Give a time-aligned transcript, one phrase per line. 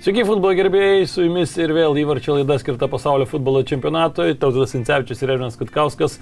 [0.00, 4.30] Sveiki, futbolo gerbėjai, su jumis ir vėl įvarčio laida skirta pasaulio futbolo čempionatui.
[4.40, 6.14] Tautas Incevičius ir Režinas Kutkauskas.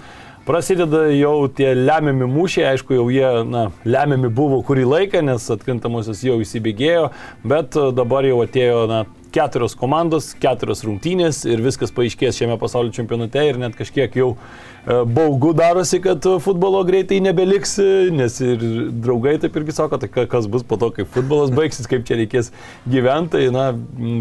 [0.48, 6.24] Prasideda jau tie lemiami mūšiai, aišku, jau jie na, lemiami buvo kurį laiką, nes atkrintamosios
[6.26, 7.12] jau įsibėgėjo,
[7.46, 13.42] bet dabar jau atėjo na, keturios komandos, keturios rungtynės ir viskas paaiškės šiame pasaulio čempionate
[13.46, 17.76] ir net kažkiek jau e, baugu darosi, kad futbolo greitai nebeliks,
[18.14, 18.64] nes ir
[19.04, 22.52] draugai taip irgi sako, tai kas bus po to, kai futbolas baigsis, kaip čia reikės
[22.88, 23.28] gyventi.
[23.28, 23.64] Tai, na,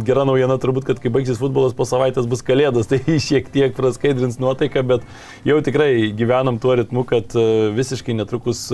[0.05, 4.39] gera naujiena turbūt, kad kai baigsis futbolas po savaitės bus kalėdos, tai šiek tiek praskaidrins
[4.43, 5.07] nuotaiką, bet
[5.47, 7.47] jau tikrai gyvenam tuo ritmu, kad e,
[7.77, 8.67] visiškai netrukus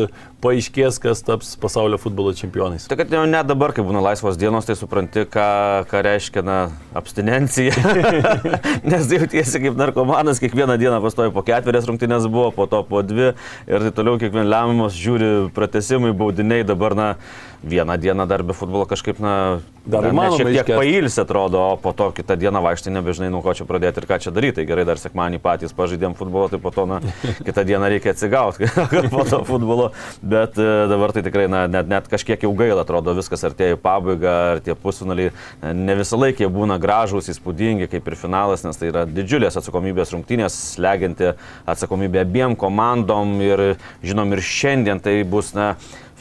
[0.44, 2.90] paaiškės, kas taps pasaulio futbolo čempionais.
[2.90, 5.48] Tai kad jau net dabar, kai būna laisvos dienos, tai supranti, ką,
[5.92, 7.74] ką reiškia reiškia, na, abstinencija.
[8.90, 13.34] Nes jautiesi kaip narkomanas, kiekvieną dieną pastoji po ketverias rungtynės buvo, po to po dvi
[13.68, 17.10] ir tai toliau kiekvien lemiamas žiūri pratesimai, baudiniai, dabar, na,
[17.64, 20.38] vieną dieną dar be futbolo kažkaip, na, dar įmanoma.
[20.40, 24.02] Šiek tiek pailsi atrodo, o po to kitą dieną vaikštai nebežinai, nuo ko čia pradėti
[24.02, 24.60] ir ką čia daryti.
[24.60, 27.00] Tai gerai, dar sekmanį patys pažaidėm futbolo, tai po to, na,
[27.48, 28.68] kitą dieną reikia atsigauti
[29.16, 29.90] po to futbolo.
[30.22, 33.82] Bet e, dabar tai tikrai, na, net, net kažkiek jau gaila atrodo, viskas artėja į
[33.84, 35.32] pabaigą, ar tie pusfinaliai
[35.64, 40.60] ne visą laiką būna gražūs, įspūdingi, kaip ir finalas, nes tai yra didžiulės atsakomybės rungtynės,
[40.76, 41.34] slegianti
[41.70, 43.66] atsakomybė abiem komandom ir
[44.04, 45.74] žinom ir šiandien tai bus, na,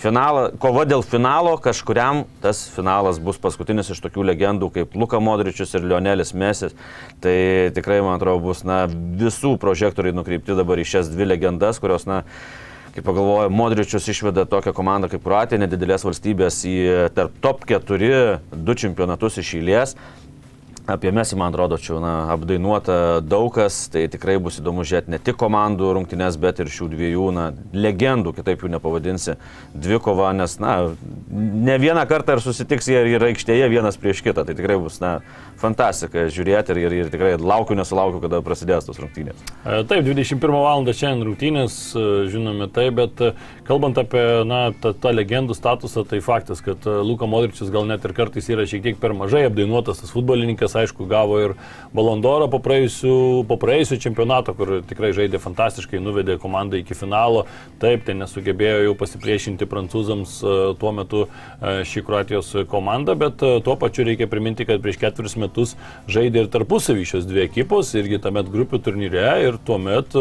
[0.02, 5.76] finalą, kova dėl finalo kažkuriam tas finalas bus paskutinis iš tokių legendų kaip Luka Modričius
[5.78, 6.74] ir Lionelis Mesis.
[7.22, 7.36] Tai
[7.76, 12.22] tikrai, man atrodo, bus na, visų prožektoriai nukreipti dabar į šias dvi legendas, kurios, na,
[12.92, 16.76] kaip pagalvoju, Modričius išveda tokią komandą kaip Kroatija, nedidelės valstybės į
[17.16, 19.96] tarp top 4, du čempionatus iš eilės.
[20.90, 25.20] Apie Mesį, man atrodo, čia na, apdainuota daug kas, tai tikrai bus įdomu žiūrėti ne
[25.22, 29.36] tik komandų rungtynės, bet ir šių dviejų na, legendų, kitaip jų nepavadinsi,
[29.78, 30.72] dvikova, nes na,
[31.30, 35.20] ne vieną kartą ir susitiks jie ir aikštėje vienas prieš kitą, tai tikrai bus na,
[35.62, 39.38] fantastika žiūrėti ir, ir, ir tikrai laukiu, nesulaukiu, kada prasidės tos rungtynės.
[39.62, 40.86] E, taip, 21 val.
[40.92, 43.32] šiandien rungtynės, e, žinome tai, bet e,
[43.68, 48.14] kalbant apie na, tą, tą legendų statusą, tai faktas, kad Luka Modričius gal net ir
[48.16, 51.56] kartais yra šiek tiek per mažai apdainuotas tas futbolininkas aišku, gavo ir
[51.94, 57.44] Balondorą po praėjusių čempionato, kur tikrai žaidė fantastiškai, nuvedė komandą iki finalo.
[57.82, 60.38] Taip, tai nesugebėjo jau pasipriešinti prancūzams
[60.80, 61.24] tuo metu
[61.60, 65.51] šį Kroatijos komandą, bet tuo pačiu reikia priminti, kad prieš ketverius metus
[66.10, 70.16] žaidė ir tarpusavį šios dvi ekipos, irgi tame grupių turnyre ir tuomet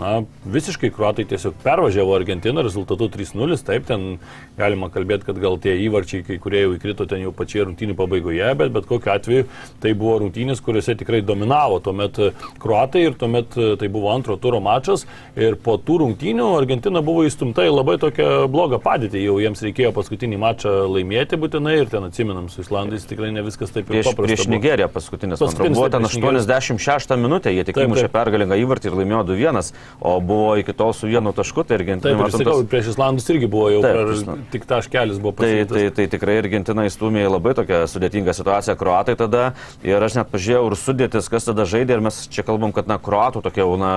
[0.00, 4.18] na, visiškai kruatai tiesiog pervažiavo Argentiną rezultatu 3-0, taip, ten
[4.58, 8.48] galima kalbėti, kad gal tie įvarčiai, kai kurie jau įkrito ten jau pačioje rungtynių pabaigoje,
[8.58, 9.46] bet bet kokiu atveju
[9.82, 11.78] tai buvo rungtynės, kuriuose tikrai dominavo.
[11.84, 12.18] Tuomet
[12.62, 15.06] kruatai ir tuomet tai buvo antro turo mačas.
[15.38, 19.94] Ir po tų rungtynių Argentina buvo įstumta į labai tokią blogą padėtį, jau jiems reikėjo
[19.96, 24.24] paskutinį mačą laimėti būtinai ir ten atsiminam su Islandais tikrai ne viskas taip ir paprasta.
[24.24, 29.24] Prieš Nigeriją paskutinis, paskutinis buvo ten 86 minutė, jie tik įmušė pergalingą įvartį ir laimėjo
[29.34, 32.16] 2-1 o buvo iki tol su vienu tašku, tai Argentina.
[32.16, 32.70] Taip, sakau, tas...
[32.70, 34.42] prieš Islandus irgi buvo jau taip, prar...
[34.52, 35.74] tik taškelis buvo pasiektas.
[35.74, 39.44] Tai, tai, tai tikrai Argentina įstumė į labai tokią sudėtingą situaciją, kruatai tada
[39.86, 42.98] ir aš net pažiūrėjau ir sudėtis, kas tada žaidė ir mes čia kalbam, kad na,
[43.02, 43.94] kruatų tokia na,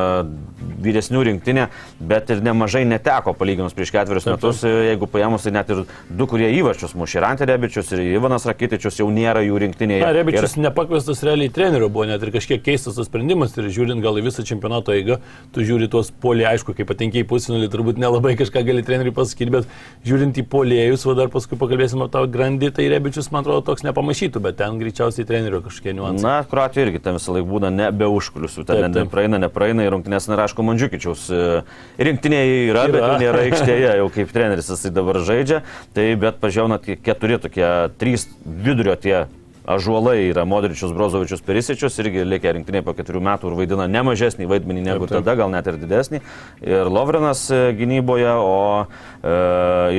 [0.82, 1.68] vyresnių rinktinė,
[2.00, 4.78] bet ir nemažai neteko palyginus prieš ketverius taip, metus, taip.
[4.92, 9.00] jeigu paėmus tai net ir du, kurie įvarčius mušė, ir Antė Rebičius, ir Ivanas Rakitičius
[9.02, 10.04] jau nėra jų rinktinėje.
[10.06, 10.64] Na, Rebičius ir...
[10.68, 14.46] nepakviestas realiai treneriu buvo, net ir kažkiek keistas tas sprendimas ir žiūrint gal į visą
[14.48, 15.20] čempionato eigą,
[15.54, 19.54] tu žiūri tuos poliai, aišku, kai patenkiai į pusfinalį, turbūt nelabai kažką gali treneriui pasakyti,
[19.54, 19.70] bet
[20.08, 23.86] žiūrint į poliejus, o dar paskui pakalbėsim apie tą grandį, tai Rebičius, man atrodo, toks
[23.86, 26.26] nepamašytų, bet ten greičiausiai trenerio kažkokie niuansai.
[26.26, 29.00] Na, Kroatija irgi ten visą laiką būna nebe užkuliusių, ten taip, taip.
[29.06, 31.30] nepraeina, nepraeina ir rungtynės neraško Mandžiukičiaus.
[31.30, 31.48] E,
[32.02, 35.62] rinktinėje yra, yra, bet nėra aikštėje, jau kaip treneris jisai dabar žaidžia.
[35.94, 37.68] Tai bet pažiūrėjau, keturi tokie,
[38.02, 39.28] trys vidurio tie
[39.68, 44.48] ažuolai yra Modričius, Brozovičius, Perisičius, irgi likę rinktinėje po keturių metų ir vaidina ne mažesnį
[44.48, 45.26] vaidmenį negu Taip, taip.
[45.26, 46.22] tada, gal net ir didesnį.
[46.64, 48.56] Ir Lovrenas e, gynyboje, o
[48.88, 49.34] e,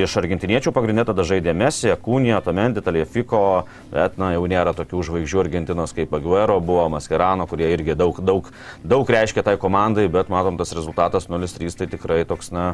[0.04, 3.42] iš argentiniečių pagrindė tada žaidė Messi, Kūnija, Tomendi, Taliefiko,
[3.92, 8.48] bet na, jau nėra tokių žvaigždžių Argentinos kaip Aguero, buvo Mascherano, kurie irgi daug, daug,
[8.80, 12.72] daug reiškia tai komandai, bet matom tas rezultatas 0-3 tai tikrai toks, na,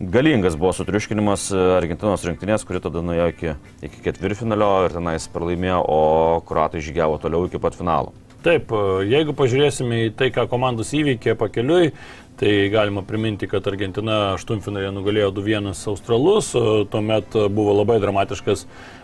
[0.00, 3.54] galingas buvo sutriuškinimas e, Argentinos rinktinės, kuri tada nuėjo iki,
[3.88, 6.00] iki ketvirtfinalio ir tenais pralaimėjo, o
[6.46, 8.12] kruatai žygiavo toliau iki pat finalo.
[8.46, 11.92] Taip, e, jeigu pažiūrėsime į tai, ką komandos įveikė pakeliui,
[12.36, 16.52] tai galima priminti, kad Argentina aštuntfinalėje nugalėjo 2-1 Australus,
[16.92, 18.95] tuomet buvo labai dramatiškas a,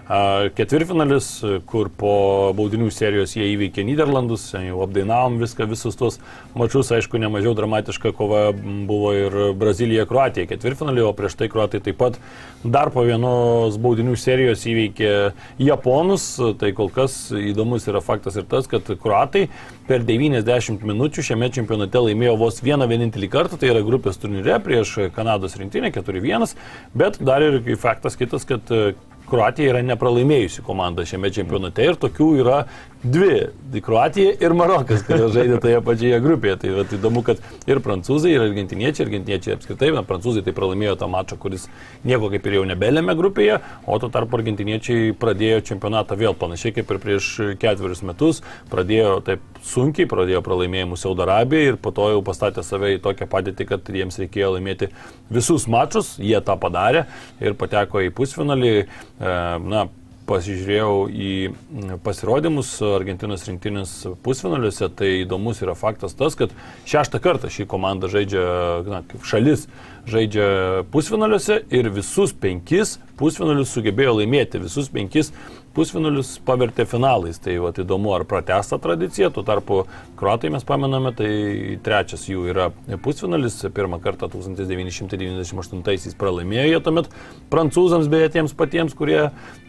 [0.56, 1.28] ketvirtfinalis,
[1.68, 2.14] kur po
[2.58, 6.18] baudinių serijos jie įveikė Niderlandus, jau apdainavom viską, visus tuos
[6.58, 12.00] mačius, aišku, nemažiau dramatiška kova buvo ir Brazilija, Kroatija ketvirtfinalį, o prieš tai Kroatai taip
[12.00, 12.18] pat
[12.64, 15.12] dar po vienos baudinių serijos įveikė
[15.62, 16.26] Japonus,
[16.58, 19.46] tai kol kas įdomus yra faktas ir tas, kad Kroatai
[19.86, 24.98] per 90 minučių šiame čempionate laimėjo vos vieną vienintelį kartą, tai yra grupės turnyre prieš
[25.14, 26.58] Kanados rinktinę 4-1,
[26.98, 28.70] bet dar ir faktas kitas, kad
[29.32, 32.58] Kroatija yra nepralaimėjusi komanda šiame čempionate ir tokių yra
[33.02, 36.56] dvi- tai Kroatija ir Marokas, kurios žaidė toje pačioje grupėje.
[36.60, 41.08] Tai vat, įdomu, kad ir prancūzai, ir argentiniečiai, argentiniečiai apskritai, na, prancūzai tai pralaimėjo tą
[41.08, 41.68] mačą, kuris
[42.04, 46.90] nieko kaip ir jau nebelėmė grupėje, o tuo tarpu argentiniečiai pradėjo čempionatą vėl panašiai kaip
[46.90, 52.22] ir prieš ketverius metus, pradėjo taip sunkiai, pradėjo pralaimėjimus Saudo Arabijai ir po to jau
[52.22, 54.90] pastatė save į tokią padėtį, kad jiems reikėjo laimėti
[55.30, 57.06] visus mačus, jie tą padarė
[57.40, 58.86] ir pateko į pusfinalį.
[59.22, 59.86] E, na,
[60.26, 61.32] pasižiūrėjau į
[62.04, 66.54] pasirodymus Argentinos rinktinės pusfinaliuose, tai įdomus yra faktas tas, kad
[66.88, 68.44] šeštą kartą šį komandą žaidžia,
[68.86, 69.66] na, kaip šalis,
[70.10, 70.46] žaidžia
[70.94, 75.32] pusfinaliuose ir visus penkis pusfinalius sugebėjo laimėti, visus penkis
[75.76, 77.38] pusfinalius pavertė finalais.
[77.42, 79.82] Tai va, įdomu, ar pratesta tradicija, tuo tarpu
[80.18, 81.30] kruatai mes pamename, tai
[81.84, 82.68] trečias jų yra
[83.04, 87.10] pusfinalis, pirmą kartą 1998-aisiais pralaimėjo jie tuomet
[87.52, 89.20] prancūzams, beje, tiems patiems, kurie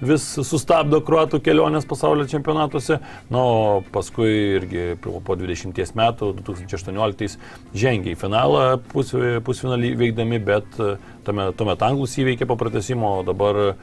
[0.04, 3.00] vis sustabdo kruatų kelionės pasaulio čempionatuose.
[3.34, 7.38] Na, o paskui irgi po 20 metų, 2018
[7.78, 9.14] žengė į finalą pus,
[9.46, 10.80] pusfinalį veikdami, bet
[11.26, 13.76] tuomet, tuomet anglus įveikė po pratesimo, o dabar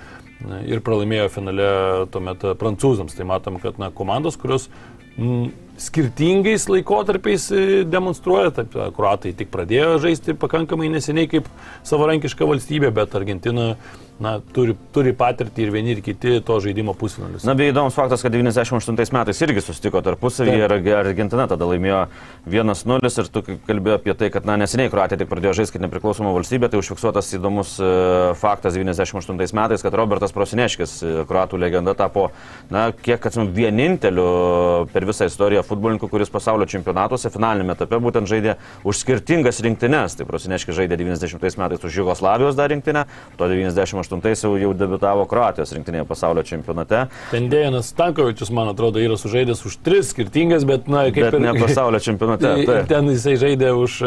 [0.69, 1.71] ir pralaimėjo finale
[2.13, 3.17] tuomet prancūzams.
[3.17, 4.69] Tai matom, kad na, komandos, kurios
[5.17, 5.51] m,
[5.81, 11.49] skirtingais laikotarpiais e, demonstruoja, taip, kruatai tik pradėjo žaisti pakankamai neseniai kaip
[11.89, 13.73] savarankiška valstybė, bet Argentina
[14.21, 17.45] na, turi, turi patirtį ir vieni ir kiti to žaidimo pusfinalius.
[17.49, 22.03] Na, bei įdomus faktas, kad 98 metais irgi susitiko tarpusavyje ir Argentina tada laimėjo
[22.51, 26.35] 1-0 ir tu kalbėjai apie tai, kad na, neseniai Kroatija tik pradėjo žaisti kaip nepriklausoma
[26.37, 27.91] valstybė, tai užfiksuotas įdomus e,
[28.41, 32.29] faktas 98 metais, kad Robertas Prosineškis, e, Kroatų legenda, tapo,
[32.73, 34.29] na, kiek atsimenu, vieninteliu
[34.93, 40.19] per visą istoriją futbolininku, kuris pasaulio čempionatuose finalinėme etape būtent žaidė už skirtingas rinktynes.
[40.19, 43.07] Tai Prosineškis žaidė 90 metais už Jugoslavijos dar rinktinę,
[43.41, 47.07] to 98 jau, jau debitavo Kroatijos rinktinėje pasaulio čempionate.
[47.31, 51.45] Ten Dejanas Stankovičius, man atrodo, yra sužaidęs už tris skirtingas, bet, na, kaip bet ir
[51.47, 52.55] ne pasaulio čempionate.
[52.69, 54.01] Tai, ten jisai žaidė už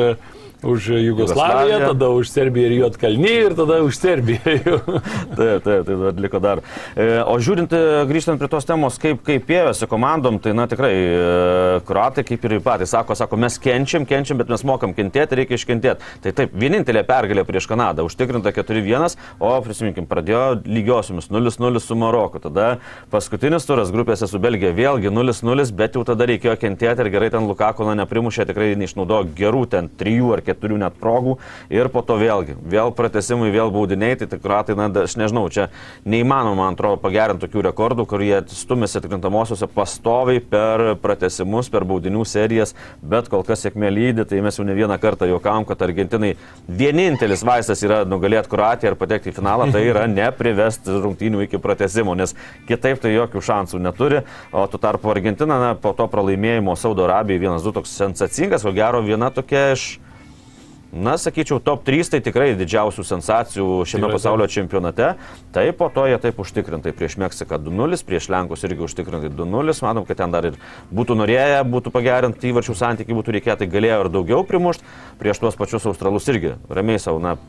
[0.63, 4.79] už Jugoslaviją, tada už Serbiją ir Jotkalnį ir tada už Serbiją.
[5.37, 6.61] taip, taip, tai dar liko dar.
[6.95, 10.93] E, o žiūrint, e, grįžtant prie tos temos, kaip, kaip ėjosi komandom, tai na tikrai,
[10.93, 15.59] e, kruatai kaip ir patys sako, sako, mes kenčiam, kenčiam, bet mes mokam kentėti, reikia
[15.59, 16.11] iškentėti.
[16.23, 22.39] Tai taip, vienintelė pergalė prieš Kanadą, užtikrinta 4-1, o prisiminkim, pradėjo lygiosiomis 0-0 su Maroku.
[22.43, 22.77] Tada
[23.11, 27.47] paskutinis turas grupėse su Belgija vėlgi 0-0, bet jau tada reikėjo kentėti ir gerai ten
[27.49, 31.37] Lukakona neprimušė, tikrai neišnaudojo gerų ten 3 ar 4 keturių net progų
[31.73, 35.69] ir po to vėlgi, vėl pratesimai, vėl baudiniai, tai tikrai, tai na, aš nežinau, čia
[36.05, 42.75] neįmanoma, man atrodo, pagerinti tokių rekordų, kurie stumėsi atkrintamosiose pastoviai per pratesimus, per baudinių serijas,
[43.01, 46.33] bet kol kas sėkmė lydi, tai mes jau ne vieną kartą juokavom, kad Argentinai
[46.67, 52.15] vienintelis vaistas yra nugalėti Kroatiją ir patekti į finalą, tai yra neprivesti rungtynių iki pratesimo,
[52.17, 52.35] nes
[52.69, 57.41] kitaip tai jokių šansų neturi, o tuo tarpu Argentina na, po to pralaimėjimo Saudo Arabijai
[57.47, 59.87] 1-2 toks sensacingas, ko gero viena tokia iš
[60.93, 65.07] Na, sakyčiau, top 3 tai tikrai didžiausių sensacijų šiame Tikrai pasaulio čempionate.
[65.55, 69.73] Tai po to jie taip užtikrintai prieš Meksiką 2-0, prieš Lenkus irgi užtikrintai 2-0.
[69.81, 70.59] Manom, kad ten dar ir
[70.93, 74.85] būtų norėję, būtų pagerinti įvarčių santykiai, būtų reikėję, tai galėjo ir daugiau primušti.
[75.17, 77.39] Prieš tuos pačius Australus irgi ramiai savo, na,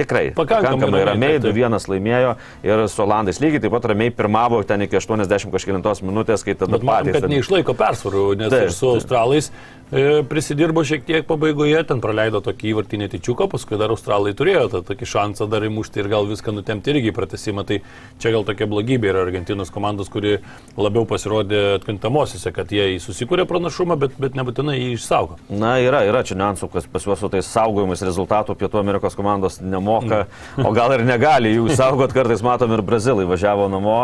[0.00, 0.30] Tikrai.
[0.32, 1.56] Pakankamai Pakankamai ramiai, ramiai, taip, taip.
[1.60, 2.28] 2-1 laimėjo
[2.64, 6.78] ir su Olandais lygiai taip pat ramiai pirmavo ten iki 80 kažkėlintos minutės, kai tada
[6.78, 7.20] Bet matom, patys.
[7.20, 8.94] ten- neišlaiko persvarų, nes Taip, ir su taip.
[9.02, 9.50] australais
[9.90, 15.08] prisidirbo šiek tiek pabaigoje, ten praleido tokį įvartį netyčiuką, paskui dar australai turėjo tą tokį
[15.10, 17.64] šansą dar įmušti ir gal viską nutemti irgi pratesimą.
[17.66, 17.80] Tai
[18.22, 20.36] čia gal tokia blogybė yra Argentinos komandos, kuri
[20.78, 25.40] labiau pasirodė atkrintamosiose, kad jie susikūrė pranašumą, bet, bet nebūtinai jį išsaugo.
[25.50, 29.58] Na, yra, yra čia niuansų, kas pas juos su tais saugojimais rezultatų Pietų Amerikos komandos
[29.58, 30.22] nemoka,
[30.62, 33.98] o gal ir negali jų saugot, kartais matom ir Brazilai važiavo namo,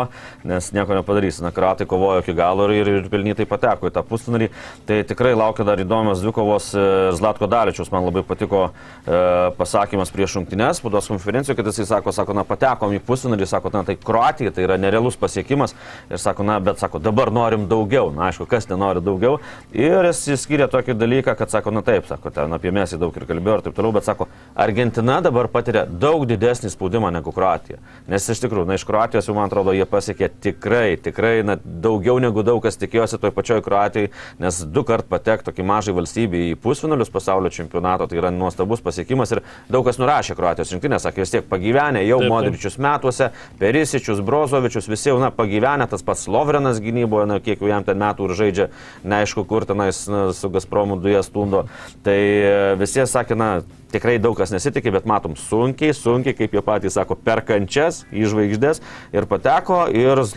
[0.47, 1.39] nes nieko nepadarys.
[1.45, 4.51] Na, kratai kovojo iki galo ir, ir pelnytai pateko į tą pusfinalį.
[4.89, 6.85] Tai tikrai laukia dar įdomios dvikovos e,
[7.17, 7.91] Zlatko Daličius.
[7.93, 9.19] Man labai patiko e,
[9.57, 13.83] pasakymas prieš rungtynes, spaudos konferencijoje, kad jisai sako, sako, na, patekom į pusfinalį, sako, na,
[13.87, 15.75] tai Kroatija, tai yra nerealus pasiekimas.
[16.11, 18.11] Ir sako, na, bet sako, dabar norim daugiau.
[18.15, 19.37] Na, aišku, kas nenori daugiau.
[19.75, 23.27] Ir jis išskyrė tokį dalyką, kad sako, na taip, sako, ten apie mesį daug ir
[23.29, 27.79] kalbėjo ir taip toliau, bet sako, Argentina dabar patiria daug didesnį spaudimą negu Kroatija.
[28.09, 32.17] Nes iš tikrųjų, na, iš Kroatijos jau, man atrodo, jie pasiekė tikrai, tikrai, na, daugiau
[32.23, 36.57] negu daug kas tikėjosi toj pačioj Kroatijai, nes du kart patek tokį mažai valstybį į
[36.63, 41.33] pusfinalius pasaulio čempionato, tai yra nuostabus pasiekimas ir daug kas nurašė Kroatijos rinktinę, sakė, vis
[41.33, 42.35] tiek pagyvenę, jau Taip, taip.
[42.35, 47.71] Modričius metuose, Perisičius, Brozovičius, visi jau, na, pagyvenę, tas pats Lovrenas gynyboje, na, kiek jau
[47.71, 48.69] jam ten metų ir žaidžia,
[49.07, 51.65] neaišku, kur tenais na, su Gazpromu dujas stundo.
[52.05, 53.51] Tai e, visi sakė, na,
[53.91, 58.27] tikrai daug kas nesitikė, bet matom sunkiai, sunkiai, kaip jie patys sako, per kančias į
[58.31, 58.81] žvaigždės
[59.15, 60.27] ir pateko ir e,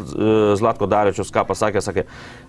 [0.61, 2.05] Zlatko Daričius, ką pasakė, sakė,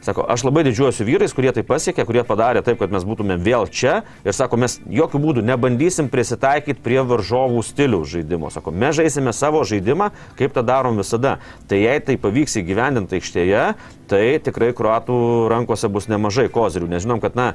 [0.06, 3.68] sako, aš labai didžiuojuosi vyrais, kurie tai pasiekė, kurie padarė taip, kad mes būtume vėl
[3.72, 8.52] čia ir sako, mes jokių būdų nebandysim prisitaikyti prie varžovų stilių žaidimo.
[8.54, 11.38] Sako, mes žaisime savo žaidimą, kaip tą darom visada.
[11.70, 13.66] Tai jei tai pavyks įgyvendinti aikštėje,
[14.12, 15.16] tai tikrai kruatų
[15.52, 16.90] rankose bus nemažai kozirių.
[16.92, 17.52] Nežinom, kad, na,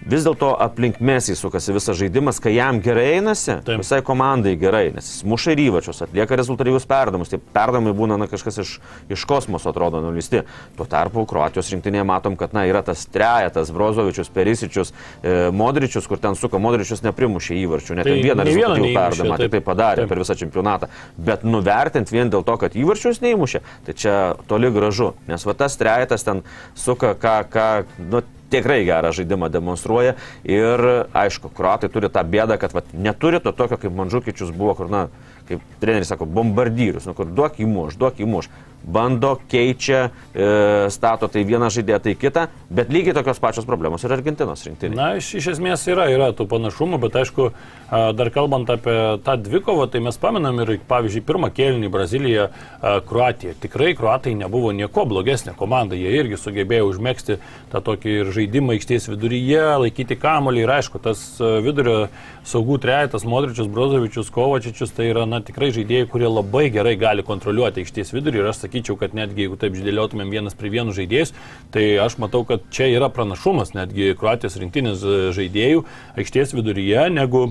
[0.00, 3.82] vis dėlto aplink mesį sukasi visas žaidimas, kai jam gerai einasi, Taip.
[3.82, 7.32] visai komandai gerai, nes jis muša ir įvačius, atlieka rezultatyvius perdamus.
[7.32, 8.74] Tie perdamai būna na, kažkas iš,
[9.12, 10.42] iš kosmoso, atrodo, nulisti.
[10.78, 16.20] Tuo tarpu Kroatijos rinktinėje matom, kad na, yra tas trejetas, Brozovičius, Perisičius, e, Modričius, kur
[16.22, 20.12] ten suka, Modričius neprimušė įvarčių, net Tai tai vieną rezultatyvų perdamą, tik tai padarė Taip.
[20.12, 20.90] per visą čempionatą.
[21.20, 24.16] Bet nuvertint vien dėl to, kad įvarčius neįmušė, tai čia
[24.50, 26.42] toli gražu, nes va tas trejetas ten
[26.74, 27.66] suka, ką, ką,
[28.10, 30.16] nu, tikrai gerą žaidimą demonstruoja.
[30.44, 30.82] Ir
[31.14, 35.06] aišku, kruatai turi tą bėdą, kad vat, neturi to tokio kaip Mandžukičius buvo, kur, na,
[35.50, 38.50] kaip treneris sako, bombardyrius, nu, kur duok įmuš, duok įmuš.
[38.80, 44.14] Bando, keičia, e, stato tai vieną žaidėją, tai kitą, bet lygiai tokios pačios problemos ir
[44.14, 44.96] Argentinos rinktinė.
[44.96, 47.50] Na, iš, iš esmės yra, yra tų panašumų, bet aišku,
[47.90, 52.48] dar kalbant apie tą dvikovą, tai mes pamenam ir, pavyzdžiui, pirmą kėlinį Braziliją,
[52.80, 53.52] Kroatiją.
[53.60, 57.36] Tikrai Kroatai nebuvo nieko blogesnė komanda, jie irgi sugebėjo užmėgsti
[57.72, 62.06] tą tokį ir žaidimą aikštės viduryje, laikyti kamolį ir aišku, tas vidurio
[62.48, 67.84] saugų trejetas, Modričius, Brozovičius, Kovačičius, tai yra, na, tikrai žaidėjai, kurie labai gerai gali kontroliuoti
[67.84, 71.34] aikštės vidurį ir aš sakyčiau, kad netgi jeigu taip išdėliotumėm vienas prie vienų žaidėjus,
[71.74, 75.84] tai aš matau, kad čia yra pranašumas netgi Kroatijos rinktinės e, žaidėjų
[76.20, 77.50] aikštės viduryje negu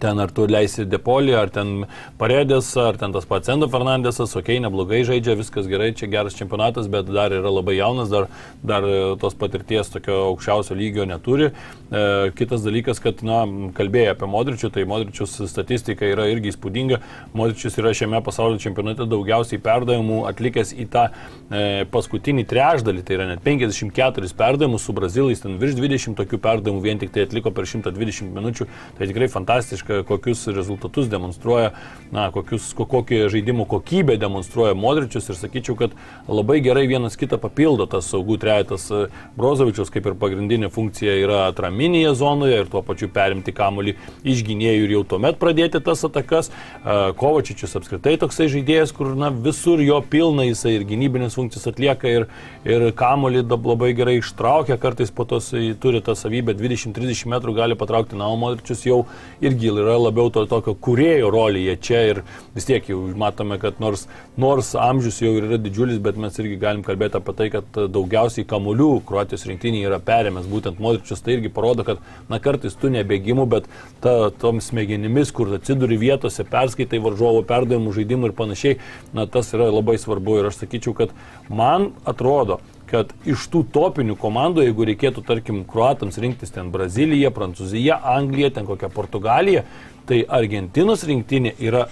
[0.00, 1.84] ten ar tu leisi Depolį, ar ten
[2.20, 6.36] Paredės, ar ten tas pats Endo Fernandesas, okei, okay, neblogai žaidžia, viskas gerai, čia geras
[6.38, 8.28] čempionatas, bet dar yra labai jaunas, dar,
[8.62, 11.50] dar e, tos patirties tokio aukščiausio lygio neturi.
[11.50, 12.04] E,
[12.38, 13.42] kitas dalykas, kad, na,
[13.76, 17.00] kalbėjai apie Modričių, tai Modričius statistika yra irgi įspūdinga.
[17.38, 21.08] Modričius yra šiame pasaulio čempionate daugiausiai perdavimų atlikęs į tą
[21.48, 27.00] paskutinį trečdalį, tai yra net 54 perdavimus su Brazilais, ten virš 20 tokių perdavimų vien
[27.00, 28.66] tik tai atliko per 120 minučių.
[28.98, 31.72] Tai tikrai fantastiška, kokius rezultatus demonstruoja,
[32.12, 35.96] na, kokius, ko, kokį žaidimų kokybę demonstruoja Modričius ir sakyčiau, kad
[36.28, 39.06] labai gerai vienas kitą papildo tas saugų trejetas e,
[39.38, 43.96] Brozovičius, kaip ir pagrindinė funkcija yra atraminėje zonoje ir tuo pačiu perimti kamuolį
[44.28, 46.52] iš gynėjų ir jau tuomet pradėti tas atakas.
[46.52, 52.10] E, Kovačičius apskritai toksai žaidėjas, kur na, visur jo pilna jisai ir gynybinės funkcijas atlieka
[52.10, 52.28] ir,
[52.68, 55.52] ir kamuolį dab- labai gerai ištraukia, kartais po tos
[55.82, 59.00] turi tą savybę 20-30 metrų gali patraukti, na, o Modričius jau
[59.44, 62.22] irgi yra labiau to tokio kurėjo rolėje čia ir
[62.56, 64.06] vis tiek jau matome, kad nors,
[64.40, 68.90] nors amžius jau yra didžiulis, bet mes irgi galim kalbėti apie tai, kad daugiausiai kamuolių
[69.08, 70.48] Kroatijos rinktinėje yra perėmęs.
[70.50, 73.68] Būtent Modričius, tai irgi parodo, kad na kartais tu nebėgimų, bet
[74.04, 78.78] ta, tom smegenimis, kur atsiduri vietose, perskaitai varžovo perdavimų žaidimų ir panašiai,
[79.16, 80.38] na tas yra labai svarbu.
[80.40, 81.14] Ir aš sakyčiau, kad
[81.48, 88.00] man atrodo, kad iš tų topinių komandų, jeigu reikėtų, tarkim, kruatams rinktis ten Brazilija, Prancūzija,
[88.16, 89.64] Anglija, ten kokią Portugaliją,
[90.08, 91.84] tai Argentinos rinktinė yra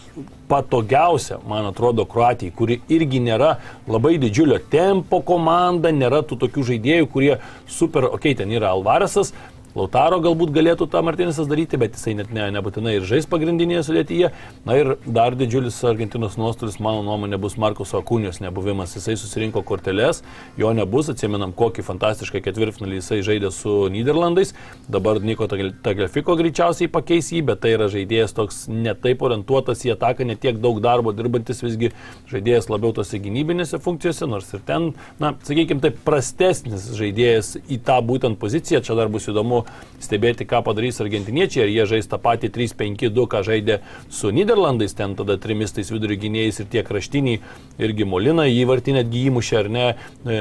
[0.48, 3.56] patogiausia, man atrodo, Kroatijai, kuri irgi nėra
[3.90, 7.34] labai didžiulio tempo komanda, nėra tų tokių žaidėjų, kurie
[7.68, 9.34] super, okei, okay, ten yra Alvaresas,
[9.76, 14.30] Lautaro galbūt galėtų tą Martinisas daryti, bet jisai net ne, nebūtinai ir žais pagrindinėje sudėtyje.
[14.64, 18.94] Na ir dar didžiulis Argentinos nuostolis, mano nuomonė, bus Markus Akūnios nebuvimas.
[18.96, 20.22] Jisai susirinko korteles,
[20.56, 24.54] jo nebus, atsimenam, kokį fantastišką ketvirtfinalį jisai žaidė su Niderlandais.
[24.88, 30.24] Dabar Niko Tagliafiko greičiausiai pakeis jį, bet tai yra žaidėjas toks netaip orientuotas į ataką,
[30.24, 31.92] netiek daug darbo dirbantis visgi
[32.32, 38.00] žaidėjas labiau tose gynybinėse funkcijose, nors ir ten, na, sakykime, taip prastesnis žaidėjas į tą
[38.08, 38.80] būtent poziciją.
[38.86, 39.65] Čia dar bus įdomu
[40.02, 43.78] stebėti, ką padarys argentiniečiai, ar jie žais tą patį 3-5-2, ką žaidė
[44.12, 47.40] su Niderlandais, ten tada trimistais vidurio gynėjais ir tie kraštiniai
[47.82, 49.86] irgi Molina įvartį netgi įmušė ar ne,
[50.24, 50.40] e,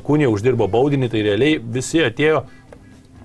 [0.00, 2.44] Akūnė uždirbo baudinį, tai realiai visi atėjo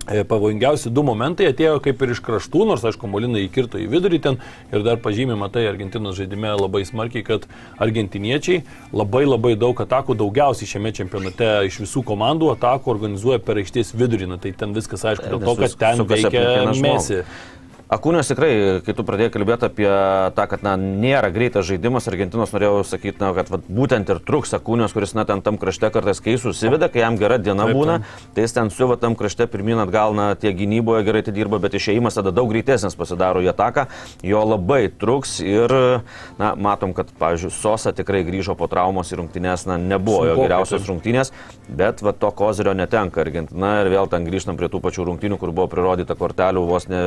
[0.06, 4.40] pavojingiausi du momentai atėjo kaip ir iš kraštų, nors aišku, Molina įkirto į vidurį ten
[4.72, 7.48] ir dar pažymima tai Argentinos žaidime labai smarkiai, kad
[7.82, 13.96] argentiniečiai labai labai daug atakų, daugiausiai šiame čempionate iš visų komandų atakų organizuoja per aikštės
[13.98, 16.46] vidurį, na, tai ten viskas aišku, dėl to, kad ten veikia
[16.86, 17.24] Mesi.
[17.86, 19.86] Akūnės tikrai, kai tu pradėjai kalbėti apie
[20.34, 24.56] tą, kad na, nėra greitas žaidimas, Argentinos norėjau sakyti, na, kad va, būtent ir truks
[24.58, 28.00] Akūnės, kuris na, ten tam krašte kartais kai susiveda, kai jam gera diena taip, būna,
[28.34, 31.78] tai jis ten siuva tam krašte pirmin atgal, na, tie gynyboje gerai tai dirba, bet
[31.78, 33.86] išėjimas tada daug greitesnis pasidaro į ataką,
[34.26, 35.76] jo labai truks ir,
[36.42, 40.90] na, matom, kad, pavyzdžiui, Sosa tikrai grįžo po traumos į rungtynės, na, nebuvo jo geriausios
[40.90, 41.36] rungtynės,
[41.70, 45.54] bet va, to kozerio netenka Argentina ir vėl ten grįžtam prie tų pačių rungtynių, kur
[45.54, 47.06] buvo prirodyta kortelių vos ne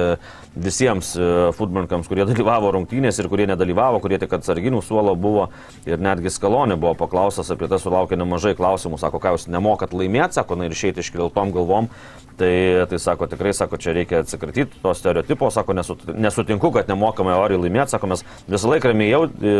[0.68, 5.48] visiems e, futbolininkams, kurie dalyvavo rungtynės ir kurie nedalyvavo, kurie tik atsarginių suolo buvo
[5.88, 10.38] ir netgi skalonė buvo paklaustas apie tai, sulaukė nemažai klausimų, sako, ką jūs nemokat laimėti,
[10.38, 11.92] sako, na ir išeiti iškiltom galvom.
[12.38, 17.58] Tai, tai sako, tikrai, sako, čia reikia atsikratyti to stereotipo, sako, nesutinku, kad nemokame oriai
[17.64, 19.56] laimėti, sako, mes visą laiką ramiai jau e,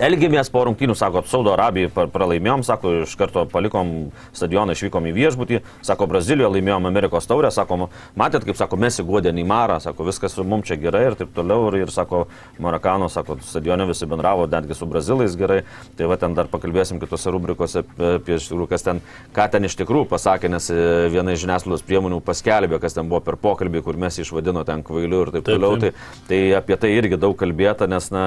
[0.00, 5.60] Elgėmės po rungtynių, sako, Saudo Arabijai pralaimėjom, sako, iš karto palikom stadioną, išvykom į viešbutį,
[5.84, 10.70] sako, Brazilijoje laimėjom Amerikos taurę, sako, matėt, kaip sako, mes įguodė Neimarą, sako, viskas mums
[10.70, 11.68] čia gerai ir taip toliau.
[11.68, 12.24] Ir, ir sako,
[12.62, 15.60] Marakano, sako, stadione visi bendravo, netgi su brazilais gerai.
[15.98, 19.02] Tai va ten dar pakalbėsim kitose rubrikose apie tikrųjų, kas ten,
[19.36, 20.80] ką ten iš tikrųjų pasakė, nes e,
[21.12, 25.26] viena iš žiniasklaidos priemonių paskelbė, kas ten buvo per pokalbį, kur mes išvadino ten kvailiu
[25.26, 25.78] ir taip, taip toliau.
[25.82, 25.94] Taip.
[25.94, 28.24] Tai, tai apie tai irgi daug kalbėta, nes, na,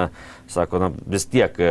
[0.52, 1.70] sako, na, vis tiek e,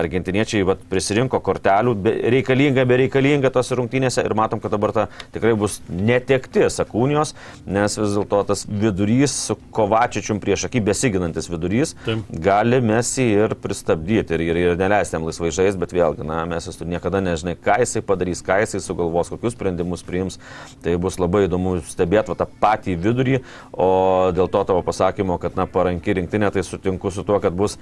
[0.00, 5.54] argentiniečiai vat, prisirinko kortelių, be, reikalinga, bereikalinga tos rungtynėse ir matom, kad dabar ta tikrai
[5.58, 7.34] bus netektis Akūnijos,
[7.66, 12.26] nes vis dėlto tas vidurys su Kovačičium prieš akį besiginantis vidurys Taip.
[12.44, 16.68] gali mesi ir pristabdyti ir, ir, ir neleisti jam laisvai žaisti, bet vėlgi, na, mes
[16.76, 20.38] tu niekada nežinai, ką jisai padarys, ką jisai sugalvos, kokius sprendimus priims.
[20.84, 23.40] Tai bus labai įdomu stebėti tą patį vidurį,
[23.72, 23.90] o
[24.34, 27.78] dėl to tavo pasakymo, kad, na, paranki rinktinė, tai sutinku su tuo, kad bus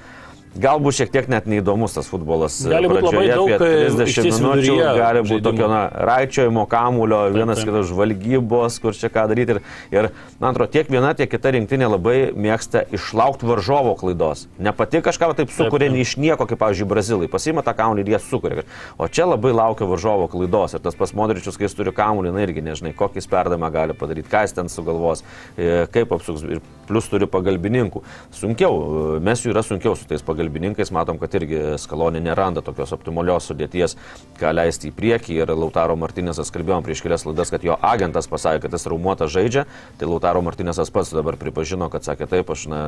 [0.58, 2.56] Galbūt šiek tiek net neįdomus tas futbolas.
[2.66, 8.80] Gali būti labai daug 30 minučių, gali būti tokio na, raičiojimo kamulio, vienas kitas žvalgybos,
[8.82, 9.54] kur čia ką daryti.
[9.56, 9.60] Ir,
[9.94, 10.08] ir
[10.40, 14.46] man atrodo, tiek viena, tiek kita rinktinė labai mėgsta išlaukti varžovo klaidos.
[14.58, 17.30] Ne pati kažką taip sukuria iš nieko, kaip, pavyzdžiui, brazilai.
[17.30, 18.66] Pasima tą kamulį ir jie sukuria.
[18.98, 20.74] O čia labai laukia varžovo klaidos.
[20.74, 24.30] Ir tas pas modričius, kai jis turi kamulį, na irgi nežinai, kokį perdavimą gali padaryti,
[24.32, 25.22] ką jis ten sugalvos,
[25.54, 26.46] e, kaip apsuks.
[26.48, 28.02] Ir plus turi pagalbininkų.
[28.34, 33.48] Sunkiau, mes jų yra sunkiau su tais pagalbininkais matom, kad irgi Skalonė neranda tokios optimalios
[33.50, 33.96] sudėties,
[34.40, 35.38] ką leisti į priekį.
[35.42, 39.66] Ir Lautaro Martinėsas kalbėjom prieš kelias laidas, kad jo agentas pasakė, kad jis traumuotas žaidžia.
[40.00, 42.82] Tai Lautaro Martinėsas pats dabar pripažino, kad sakė taip, aš na,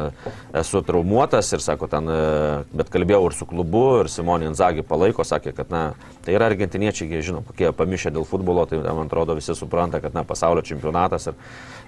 [0.57, 2.21] esu traumuotas ir sako ten, e,
[2.77, 5.83] bet kalbėjau ir su klubu, ir Simonė Inzagi palaiko, sakė, kad na,
[6.25, 10.17] tai yra argentiniečiai, jie žino, kokie pamišę dėl futbolo, tai man atrodo visi supranta, kad
[10.17, 11.39] na, pasaulio čempionatas ir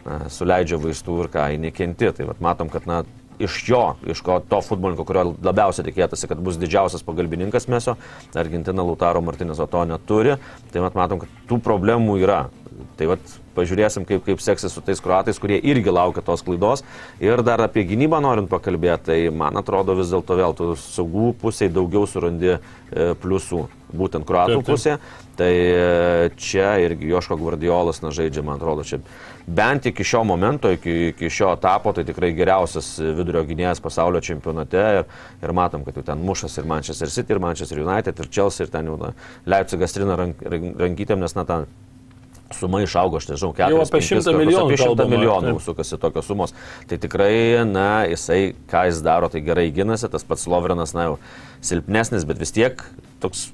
[0.06, 1.62] na, suleidžia vaistų ir ką, jį
[2.02, 2.18] nekenti.
[2.18, 3.02] Tai vat, matom, kad na,
[3.38, 7.96] iš jo, iš ko, to futbolininko, kurio labiausiai tikėtasi, kad bus didžiausias pagalbininkas Mesio,
[8.34, 10.36] Argentina Lautaro Martinėso to neturi,
[10.72, 12.44] tai mat matom, kad tų problemų yra.
[12.96, 16.82] Tai vat pažiūrėsim, kaip, kaip seksis su tais kruatais, kurie irgi laukia tos klaidos.
[17.22, 21.72] Ir dar apie gynybą norint pakalbėti, tai man atrodo vis dėlto vėl tų saugų pusiai
[21.72, 22.58] daugiau surandi e,
[23.22, 24.98] pliusų, būtent kruatų pusėje.
[25.38, 29.02] Tai e, čia irgi Joško Gvardiolas, na, žaidžia, man atrodo, čia
[29.46, 34.82] bent iki šio momento, iki, iki šio etapo, tai tikrai geriausias vidurio gynėjas pasaulio čempionate
[34.98, 35.06] ir,
[35.42, 38.74] ir matom, kad jau ten mušas ir Manchester City, ir Manchester United, ir Chelsea, ir
[38.74, 39.14] ten jau na,
[39.46, 41.66] Leipzigas trina rank, rankytėm, nes na, ten
[42.52, 44.66] suma išaugo, aš nežinau, 4 apie 100 milijonų.
[44.66, 46.52] Apie 100 milijonų sukasi tokios sumos.
[46.88, 47.32] Tai tikrai,
[47.68, 51.16] na, jisai, ką jis daro, tai gerai ginasi, tas pats Lovrenas, na, jau
[51.64, 52.84] silpnesnis, bet vis tiek
[53.24, 53.48] toks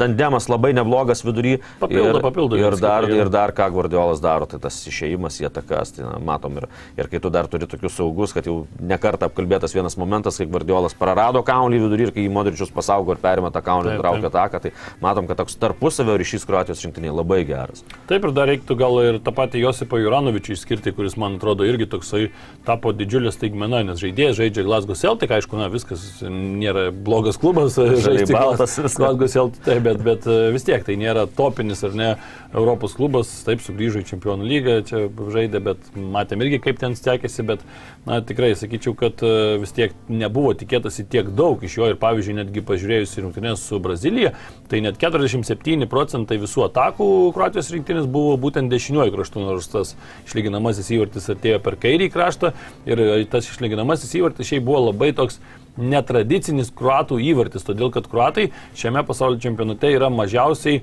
[0.00, 1.58] tandemas labai neblogas vidury.
[1.80, 3.16] Papildo, ir, papildo Ir dar, jo.
[3.22, 7.10] ir dar ką Guardiolas daro, tai tas išėjimas į atakas, tai na, matom ir, ir
[7.10, 11.42] kai tu dar turi tokius saugus, kad jau nekartą apkalbėtas vienas momentas, kai Guardiolas prarado
[11.46, 14.72] kaunį vidury ir kai jį Modričius pasaugo ir perima tą Taip, ir traukia ataką, tai
[15.02, 17.84] matom, kad toks tarpusavio ryšys Kroatijos rinktinėje labai geras.
[18.10, 21.88] Taip ir dar reiktų gal ir tą patį Josipą Juranovičių išskirti, kuris man atrodo irgi
[21.90, 22.24] toksai
[22.66, 28.78] tapo didžiulė staigmena, nes žaidėjas žaidžia Glasgow Celtic, aišku, na viskas nėra blogas klubas, viskas.
[28.96, 32.08] Glasgow Celtic, taip, bet, bet e, vis tiek tai nėra topinis ar ne
[32.50, 35.02] Europos klubas, taip sugrįžo į Čempionų lygą, čia
[35.34, 37.62] žaidė, bet matėm irgi kaip ten stekėsi, bet
[38.08, 42.38] na tikrai sakyčiau, kad e, vis tiek nebuvo tikėtasi tiek daug iš jo ir pavyzdžiui,
[42.40, 44.34] netgi pažiūrėjus į rungtynės su Brazilija,
[44.72, 49.94] tai net 47 procentai visų atakų Kroatijos rinktinės buvo būtent dešiniuoju kraštu, nors tas
[50.26, 52.54] išlyginamasis įvartis atėjo per kairį kraštą
[52.90, 55.38] ir e, tas išlyginamasis įvartis šiaip buvo labai toks
[55.80, 60.82] netradicinis kruatų įvartis, todėl kad kruatai šiame pasaulio čempionate yra mažiausiai e,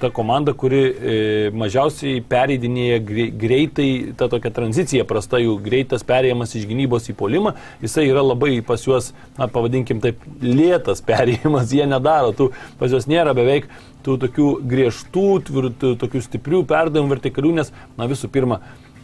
[0.00, 1.16] ta komanda, kuri e,
[1.56, 7.56] mažiausiai pereidinėja grei- greitai, ta tokia tranzicija prasta, jų greitas perėjimas iš gynybos į polimą,
[7.84, 13.10] jisai yra labai pas juos, na pavadinkim taip, lėtas perėjimas, jie nedaro, tų pas juos
[13.10, 13.68] nėra beveik
[14.02, 18.60] tų tokių griežtų, tvirtų, tokių stiprių perdavimų vertikalių, nes, na visų pirma,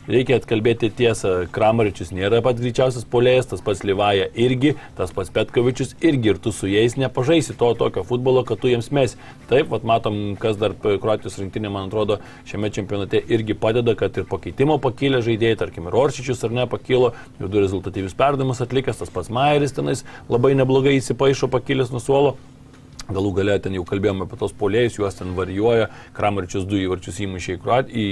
[0.09, 5.93] Reikia atkalbėti tiesą, Kramaričius nėra pats greičiausias polėjas, tas pats Livaja irgi, tas pats Petkovičius
[6.01, 9.19] irgi ir tu su jais nepažaisi to tokio futbolo, kad tu jiems mes.
[9.53, 14.25] Taip, vat matom, kas dar Kroatijos rinktinė, man atrodo, šiame čempionate irgi padeda, kad ir
[14.33, 19.13] pakeitimo pakilę žaidėjai, tarkim, ir Oršičius ar ne pakilo, jau du rezultatyvius perdavimus atlikęs, tas
[19.13, 22.39] pats Mairis tenais labai neblogai įsipaišo pakilęs nuo suolo.
[23.09, 27.55] Galų galę ten jau kalbėjome apie tos polėjus, juos ten varijuoja, Kramaričius du įvarčius įmušė
[27.55, 28.09] į, Kroat, į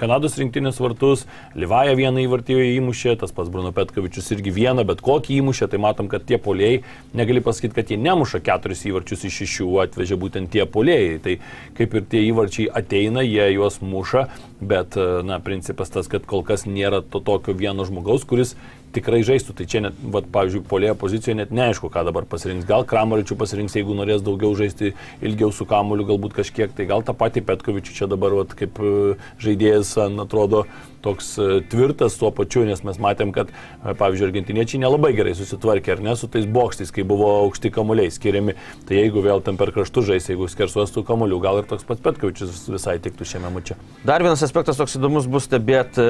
[0.00, 1.22] Kanados rinktinės vartus,
[1.54, 6.10] Livaja vieną įvartį įmušė, tas pats Bruno Petkovičius irgi vieną, bet kokį įmušė, tai matom,
[6.10, 6.82] kad tie polėjai,
[7.14, 11.22] negali pasakyti, kad jie nemuša keturis įvarčius iš šešių, atvežė būtent tie polėjai.
[11.22, 11.38] Tai
[11.78, 14.26] kaip ir tie įvarčiai ateina, jie juos muša,
[14.58, 18.56] bet, na, principas tas, kad kol kas nėra to tokio vieno žmogaus, kuris
[18.94, 19.56] tikrai žaistų.
[19.58, 22.68] Tai čia net, vat, pavyzdžiui, polėjo pozicijoje net neaišku, ką dabar pasirinks.
[22.68, 26.72] Gal Kramaričių pasirinks, jeigu norės daugiau žaisti ilgiau su kamuoliu, galbūt kažkiek.
[26.76, 28.94] Tai gal tą patį Petkovičių čia dabar, vat, kaip e,
[29.42, 30.66] žaidėjas, atrodo
[31.02, 35.96] toks e, tvirtas tuo pačiu, nes mes matėm, kad, e, pavyzdžiui, argentiniečiai nelabai gerai susitvarkė,
[35.96, 38.56] ar ne, su tais bokštais, kai buvo aukšti kamuoliai skiriami.
[38.88, 42.04] Tai jeigu vėl ten per kraštų žais, jeigu skersuos tų kamuolių, gal ir toks pats
[42.04, 43.78] Petkovičius visai tiktų šiame mače.
[44.08, 46.04] Dar vienas aspektas toks įdomus bus stebėti,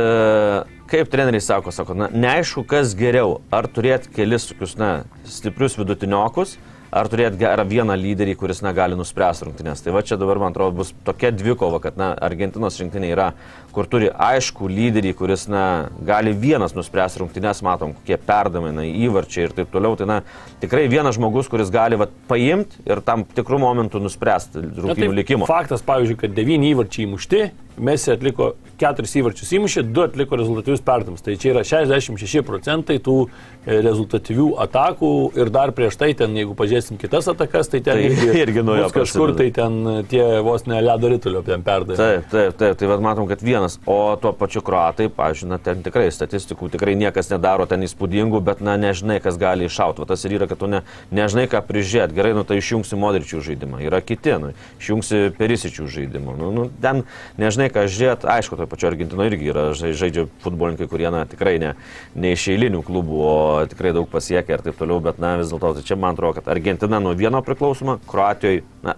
[0.92, 4.92] kaip treneriai sako, sako, na, neaišku, kas geriau, ar turėti kelis tokius, na,
[5.28, 6.58] stiprius vidutiniokus,
[6.92, 9.80] ar turėti gerą vieną lyderį, kuris negali nuspręsti rungtynės.
[9.84, 13.30] Tai va čia dabar, man atrodo, bus tokia dvikova, kad, na, Argentinos rinktinė yra,
[13.72, 19.48] kur turi aišku lyderį, kuris, na, gali vienas nuspręsti rungtynės, matom, kokie perdamai, na, įvarčiai
[19.48, 19.96] ir taip toliau.
[19.96, 20.20] Tai, na,
[20.60, 25.48] tikrai vienas žmogus, kuris gali, va, paimti ir tam tikrų momentų nuspręsti rungtynių likimo.
[25.48, 31.22] Faktas, pavyzdžiui, kad devyni įvarčiai įmušti, Mesi atliko keturis įvarčius įmušė, du atliko rezultatyvius perdavimus.
[31.24, 36.56] Tai čia yra 66 procentai tų e, rezultatyvių atakų ir dar prieš tai ten, jeigu
[36.58, 40.66] pažiūrėsim kitas atakas, tai ten Tai irgi nuo jo bus kažkur tai ten tie vos
[40.66, 41.98] ne ledo rytulio ten perdavimai.
[42.00, 46.08] Taip, taip, taip, tai matom, kad vienas, o tuo pačiu kruatai, pavyzdžiui, na, ten tikrai
[46.14, 50.06] statistikų tikrai niekas nedaro ten įspūdingų, bet, na, nežinai, kas gali iššauti.
[50.08, 50.82] Tas ir yra, kad tu ne,
[51.14, 52.16] nežinai, ką prižiūrėti.
[52.16, 53.82] Gerai, nu tai išjungsi modričių žaidimą.
[53.86, 56.36] Yra kiti, nu, išjungsi perisičių žaidimą.
[56.40, 57.04] Nu, nu, ten
[57.40, 58.26] nežinai, ką žiūrėti.
[58.32, 61.74] Aišku, toje pačioje Argentinoje irgi yra žai- žaidžia futbolininkai, kurie, na, tikrai ne,
[62.14, 63.36] ne iš eilinių klubų, o
[63.70, 66.48] tikrai daug pasiekia ir taip toliau, bet, na, vis dėlto, tai čia man atrodo, kad
[66.48, 68.96] Argentina nuo vieno priklausoma, Kroatijoje, na,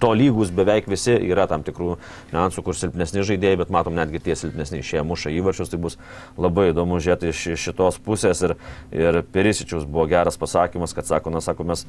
[0.00, 1.96] to lygus beveik visi, yra tam tikrų
[2.32, 5.98] niuansų, kur silpnesni žaidėjai, bet matom netgi tie silpnesni išėję muša įvarčius, tai bus
[6.40, 8.56] labai įdomu žiūrėti iš šitos pusės ir,
[8.94, 11.84] ir Perisičiaus buvo geras pasakymas, kad sako, na, sako, mes,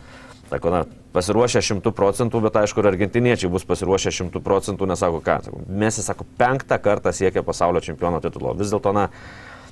[0.51, 0.83] sako, na,
[1.15, 6.01] pasiruošę šimtų procentų, bet aišku, ir argentiniečiai bus pasiruošę šimtų procentų, nesako ką, sako, mes,
[6.03, 8.55] sako, penktą kartą siekia pasaulio čempiono titulo.
[8.59, 9.07] Vis dėlto, na,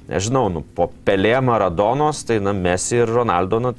[0.10, 3.75] nežinau, nu, po Pelė Maradonos, tai, na, Messi ir Ronaldo, na,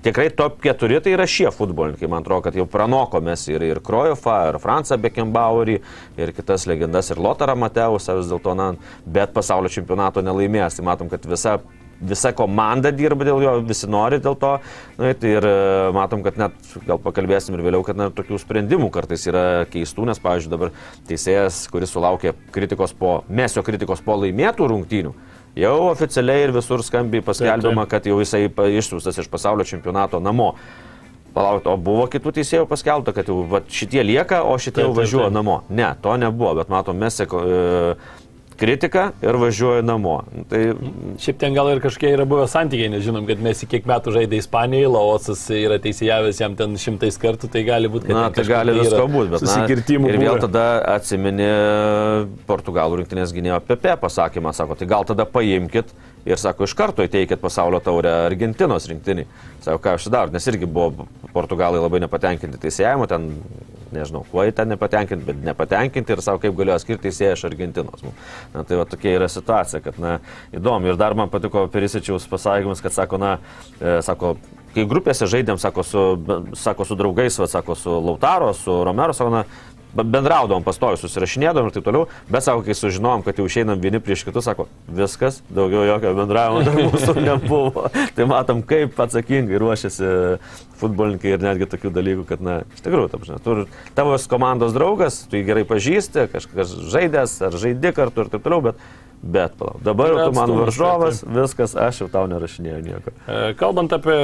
[0.00, 3.82] Tikrai top 4 tai yra šie futbolininkai, man atrodo, kad jau pranoko mes ir, ir
[3.84, 5.74] Krojofą, ir Fransą Beckenbauerį,
[6.16, 8.70] ir kitas legendas, ir Lotarą Mateusą vis dėlto, na,
[9.04, 10.78] bet pasaulio čempionato nelaimės.
[10.78, 11.58] Tai matom, kad visa,
[12.00, 14.54] visa komanda dirba dėl jo, visi nori dėl to.
[14.96, 15.52] Tai ir e,
[15.92, 16.56] matom, kad net,
[16.88, 20.72] gal pakalbėsim ir vėliau, kad net tokių sprendimų kartais yra keistų, nes, pavyzdžiui, dabar
[21.12, 25.12] teisėjas, kuris sulaukė kritikos po, mesio kritikos po laimėtų rungtynių,
[25.58, 30.52] Jau oficialiai ir visur skambiai paskelbama, kad jau jisai išsiųstas iš pasaulio čempionato namo.
[31.34, 34.96] Palauk, o buvo kitų teisėjų paskelbta, kad jau va, šitie lieka, o šitie Taip, jau
[34.96, 35.60] važiuoja namo.
[35.70, 37.28] Ne, to nebuvo, bet matom, mes e,
[38.60, 40.18] kritiką ir važiuoju namo.
[40.50, 40.60] Tai
[41.20, 44.90] Šiaip ten gal ir kažkiek yra buvę santykiai, nežinom, kad mes kiek metų žaidė Ispanijoje,
[44.92, 49.06] Laosas yra teisėjavęs jam ten šimtais kartų, tai gali būti, kad Na, tai gali visko
[49.10, 50.12] būti, bet susikirtimų.
[50.12, 50.44] ir vėl buvę.
[50.46, 51.48] tada atsimeni
[52.48, 55.92] Portugalų rinktinės gynėjo Pepe pasakymą, sako, tai gal tada paimkit
[56.28, 59.28] ir sako, iš karto įteikit pasaulio taurę Argentinos rinktiniai.
[59.64, 63.30] Sako, ką aš darau, nes irgi buvo Portugalai labai nepatenkinti teisėjimu, ten
[63.94, 68.04] nežinau, kuo jie ten nepatenkinti, bet nepatenkinti ir savo kaip galėjo skirti teisėją iš Argentinos.
[68.06, 68.14] Nu,
[68.54, 70.18] Na, tai va tokia yra situacija, kad, na,
[70.54, 70.90] įdomu.
[70.90, 73.36] Ir dar man patiko Perisičiaus pasakymas, kad sako, na,
[73.78, 74.34] e, sako,
[74.74, 76.04] kai grupėse žaidėm, sako, su,
[76.58, 79.44] sako, su draugais, va, sako, su Lautaro, su Romero, sako, na,
[79.94, 84.24] bendraudavom pastoju, susirašinėdavom ir taip toliau, bet sako, kai sužinom, kad jau išeinam vieni prieš
[84.28, 87.88] kitus, sako, viskas, daugiau jokio bendravimo dar mūsų nebuvo.
[88.16, 90.12] tai matom, kaip atsakingai ruošiasi
[90.80, 93.56] futbolininkai ir netgi tokių dalykų, kad, na, iš tikrųjų, ta prasme, tu
[93.98, 98.70] tavo komandos draugas, tu jį gerai pažįsti, kažkas žaidęs ar žaidži kartu ir taip toliau,
[98.70, 98.84] bet,
[99.22, 103.12] bet palauk, dabar jau tu man varžovas, viskas, aš jau tau nerašinėjau nieko.
[103.28, 104.16] E, Kalbant apie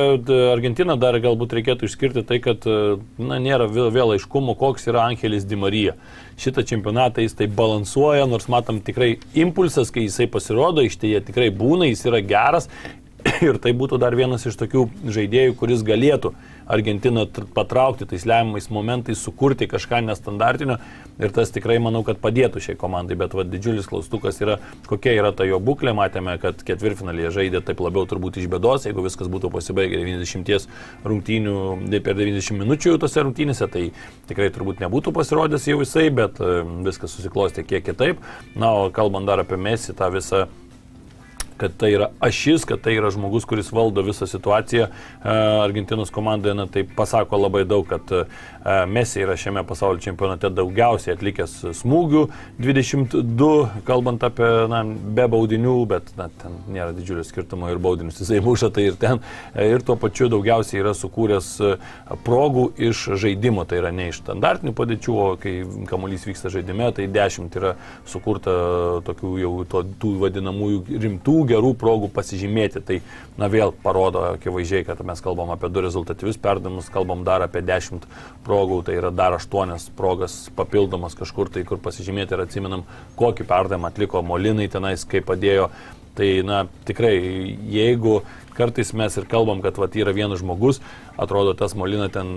[0.52, 5.04] Argentiną, dar galbūt reikėtų išskirti tai, kad e, na, nėra vėl, vėl aiškumo, koks yra
[5.10, 5.96] Angelis Di Marija.
[6.40, 11.24] Šitą čempionatą jis taip balansuoja, nors matom tikrai impulsas, kai jisai pasirodo, iš tai jie
[11.28, 12.70] tikrai būna, jis yra geras.
[13.46, 16.32] Ir tai būtų dar vienas iš tokių žaidėjų, kuris galėtų
[16.66, 20.78] Argentiną tr- patraukti tais lemiamais momentais, sukurti kažką nestandartinio.
[21.22, 23.16] Ir tas tikrai manau, kad padėtų šiai komandai.
[23.16, 24.58] Bet va, didžiulis klaustukas yra,
[24.90, 25.94] kokia yra ta jo būklė.
[25.96, 28.84] Matėme, kad ketvirtfinalėje žaidė taip labiau turbūt iš bėdos.
[28.88, 30.66] Jeigu viskas būtų pasibaigę 90
[31.06, 31.56] rungtynių
[32.04, 33.86] per 90 minučių tose rungtynėse, tai
[34.28, 38.20] tikrai turbūt nebūtų pasirodęs jau jisai, bet e, viskas susiklostė kiek kitaip.
[38.58, 40.46] Na, o kalbant dar apie Mesį, tą visą
[41.56, 44.88] kad tai yra ašis, kad tai yra žmogus, kuris valdo visą situaciją.
[44.88, 48.24] E, Argentinos komandoje, na, tai pasako labai daug, kad e,
[48.90, 52.26] Messi yra šiame pasaulio čempionate daugiausiai atlikęs smūgių,
[52.60, 53.50] 22,
[53.86, 58.72] kalbant apie, na, be baudinių, bet, na, ten nėra didžiulio skirtumo ir baudinius jisai muša,
[58.74, 59.22] tai ir ten,
[59.54, 61.52] e, ir tuo pačiu daugiausiai yra sukūręs
[62.26, 65.56] progų iš žaidimo, tai yra ne iš standartinių padėčių, o kai
[65.88, 67.74] kamuolys vyksta žaidime, tai 10 yra
[68.08, 68.56] sukurta
[69.06, 72.82] tokių jau to, tų vadinamųjų rimtų gerų progų pasižymėti.
[72.86, 72.98] Tai,
[73.40, 78.06] na, vėl parodo akivaizdžiai, kad mes kalbam apie du rezultatyvius perdavimus, kalbam dar apie 10
[78.46, 82.86] progų, tai yra dar 8 progas papildomas kažkur tai, kur pasižymėti ir atsimenam,
[83.20, 85.70] kokį perdavimą atliko Molinai tenais, kaip padėjo.
[86.16, 87.12] Tai, na, tikrai,
[87.68, 88.22] jeigu
[88.56, 90.80] kartais mes ir kalbam, kad vat, yra vienas žmogus,
[91.20, 92.30] atrodo, tas Molina ten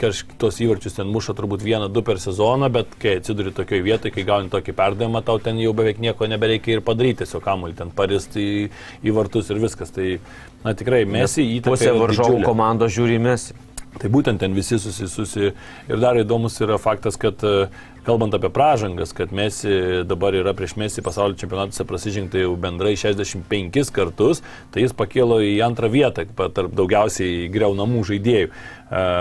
[0.00, 4.26] kažkitos įvarčius ten muša turbūt vieną, du per sezoną, bet kai atsiduri tokioje vietoje, kai
[4.28, 8.48] gauni tokį perdavimą, tau ten jau beveik nieko nebereikia ir padaryti, tiesiog kamuolį ten paristi
[8.64, 8.64] į,
[9.04, 9.92] į vartus ir viskas.
[9.94, 10.16] Tai,
[10.64, 11.76] na, tikrai, mes į įtaką.
[11.76, 13.62] Pusė varžovų komandos žiūri į Messi.
[13.94, 15.52] Tai būtent ten visi susisusi.
[15.86, 17.68] Ir dar įdomus yra faktas, kad e,
[18.04, 23.92] kalbant apie pražangas, kad Messi dabar yra prieš Messi pasaulio čempionatuose prasižengta jau bendrai 65
[23.94, 24.42] kartus,
[24.74, 28.50] tai jis pakėlo į antrą vietą tarp daugiausiai greunamų žaidėjų.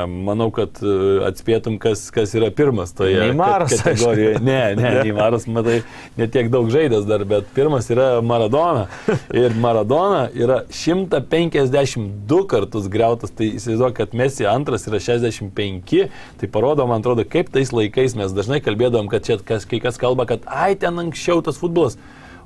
[0.07, 0.93] Manau, kad e,
[1.25, 4.41] atspėtum, kas, kas yra pirmas toje Neimaras, kat- kategorijoje.
[4.45, 5.79] Ne, ne, Neimaras, matai,
[6.19, 8.85] netiek daug žaidęs dar, bet pirmas yra Maradona.
[9.43, 16.07] Ir Maradona yra 152 kartus greutas, tai įsivaizduoju, kad Messi antras yra 65,
[16.41, 19.97] tai parodo, man atrodo, kaip tais laikais mes dažnai kalbėdavom, kad čia kas, kai kas
[20.01, 21.97] kalba, kad ai ten anksčiau tas futbolas.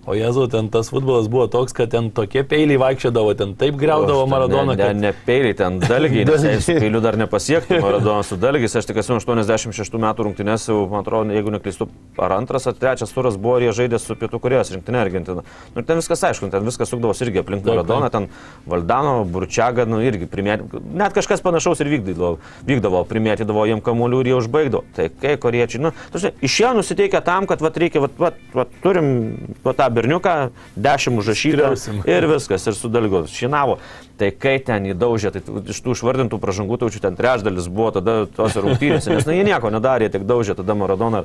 [0.07, 4.21] O Jezu, ten tas futbolas buvo toks, kad ten tokie peiliai vaikščiodavo, ten taip greudavo
[4.31, 4.77] Maradoną.
[4.79, 8.71] Ne, ne, ne peiliai, ten dalgiai, nes jei su peiliu dar nepasiektų Maradona su dalgiais.
[8.79, 11.89] Aš tik esu 86 metų rungtynės, jau, man atrodo, jeigu neklystu,
[12.23, 15.43] ar antras, ar trečias turas buvo ir jie žaidė su Pietų Korejos rinktinė Argentina.
[15.75, 18.29] Nu, ten viskas aišku, ten viskas sukdavosi irgi aplink Maradoną, ten
[18.63, 22.37] Valdano, Burčiaga, nu irgi primėtė, net kažkas panašaus ir vykdydavo,
[22.69, 24.87] vykdavo primėtydavo jiem kamuolių ir jie užbaigdavo.
[24.95, 28.41] Tai kai koriečiai, nu, tu žinai, iš jo nusiteikia tam, kad vat, reikia, vat, vat,
[28.55, 29.11] vat, turim
[29.65, 30.35] vat, tą berniuką,
[30.77, 31.73] dešimt užrašyta
[32.07, 33.79] ir viskas, ir su dalgiu šinavo.
[34.17, 38.63] Tai kai ten įdaužė, tai iš tų išvardintų pražangų taučių ten trečdalis buvo tada tose
[38.65, 41.19] rungtynėse, nes na, jie nieko nedarė, tik daužė tada Maradoną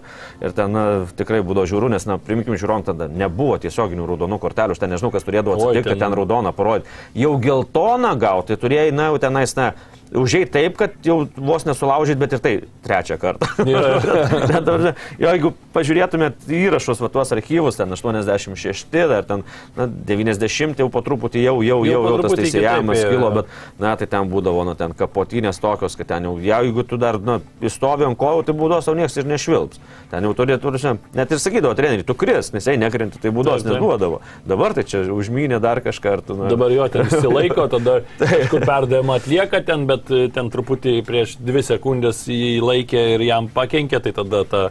[0.44, 0.82] ir ten na,
[1.16, 5.08] tikrai būdavo žiūrų, nes, na, primikim žiūrom, tada nebuvo tiesioginių raudonų kortelių, aš ten nežinau,
[5.14, 6.92] kas turėdavo atsitikti, ten- kad ten raudoną parodyti.
[7.24, 9.70] Jau geltoną gauti, turėjai, na, jau tenais, na,
[10.12, 12.52] Užėjai taip, kad jau vos nesulaužyt, bet ir tai
[12.84, 13.48] trečią kartą.
[15.22, 19.44] Jo, jeigu pažiūrėtumėt įrašus, va tuos archyvus, ten 86, dar ten
[19.76, 23.30] na, 90 jau po truputį jau, jau, Jau jau, jau tas ėjo, kilo, jo.
[23.38, 27.18] bet, na, tai ten būdavo, na, ten kapotinės tokios, kad ten jau, jeigu tu dar,
[27.22, 29.80] na, įstovi ant kojų, tai būdos savo niekas ir nešvilps.
[30.12, 30.74] Ten jau turėtų,
[31.16, 34.20] net ir sakydavo treneriai, tu kris, nes jei nekrenti, tai būdos neduodavo.
[34.48, 36.16] Dabar tai čia užmynė dar kažką.
[36.26, 41.02] tu, Na, Dabar jo ten išsilaiko, tada kažkur perdavimą atlieka ten, bet bet ten truputį
[41.06, 44.62] prieš dvi sekundės jį laikė ir jam pakenkė, tai tada ta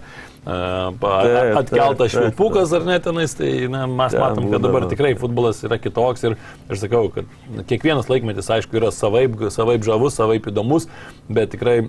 [0.45, 0.57] e,
[1.59, 6.23] atkeltas švilpukas ar ne tenais, tai na, mes matom, kad dabar tikrai futbolas yra kitoks
[6.27, 6.37] ir
[6.69, 7.25] aš sakau, kad
[7.69, 10.89] kiekvienas laikmetis, aišku, yra savaip, savaip žavus, savaip įdomus,
[11.29, 11.81] bet tikrai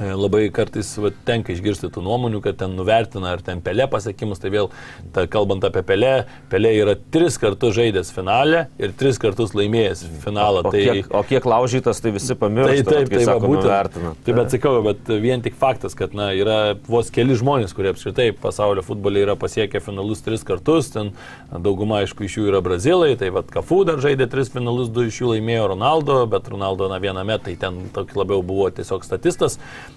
[0.00, 4.52] Labai kartais va, tenka išgirsti tų nuomonių, kad ten nuvertina ar ten pelė pasiekimus, tai
[4.54, 4.70] vėl,
[5.14, 6.12] ta, kalbant apie pelę,
[6.52, 10.62] pelė yra tris kartus žaidęs finale ir tris kartus laimėjęs finalą.
[10.64, 12.86] O, tai, kiek, o kiek laužytas, tai visi pamiršta.
[12.88, 13.66] Taip, taip, tai va, būtent.
[13.66, 14.14] nuvertina.
[14.24, 16.58] Taip, bet sakau, bet vien tik faktas, kad na, yra
[16.88, 21.12] vos keli žmonės, kurie apskritai pasaulio futbolė yra pasiekę finalus tris kartus, ten
[21.52, 25.20] dauguma, aišku, iš jų yra brazilai, tai vad Kafu dar žaidė tris finalus, du iš
[25.20, 27.82] jų laimėjo Ronaldo, bet Ronaldo na vieną metą, tai ten
[28.16, 29.89] labiau buvo tiesiog statistas, e,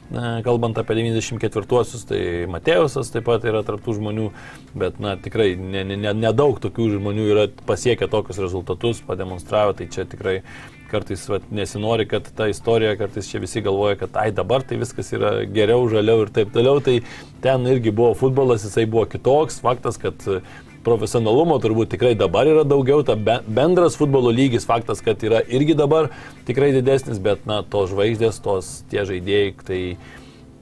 [0.46, 2.20] kalbant apie 94-uosius, tai
[2.52, 4.28] Mateusas taip pat yra tarptų žmonių,
[4.78, 9.90] bet na tikrai nedaug ne, ne, nedaug tokių žmonių yra pasiekę tokius rezultatus, pademonstravę, tai
[9.94, 10.42] čia tikrai
[10.94, 15.10] kartais vat, nesinori, kad ta istorija, kartais čia visi galvoja, kad ai dabar tai viskas
[15.18, 17.00] yra geriau, žaliau ir taip toliau, tai
[17.42, 20.22] ten irgi buvo futbolas, jisai buvo kitoks, faktas, kad
[20.84, 25.76] profesionalumo turbūt tikrai dabar yra daugiau, ta be- bendras futbolo lygis, faktas, kad yra irgi
[25.80, 26.10] dabar
[26.48, 29.82] tikrai didesnis, bet na, tos žvaigždės, tos tie žaidėjai, tai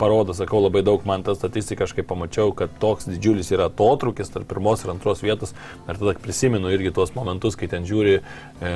[0.02, 4.50] parodo, sakau, labai daug man tą statistiką kažkaip pamačiau, kad toks didžiulis yra atotrukis tarp
[4.50, 5.54] pirmos ir antros vietos.
[5.86, 8.18] Ir tada prisimenu irgi tuos momentus, kai ten žiūri,
[8.62, 8.72] e,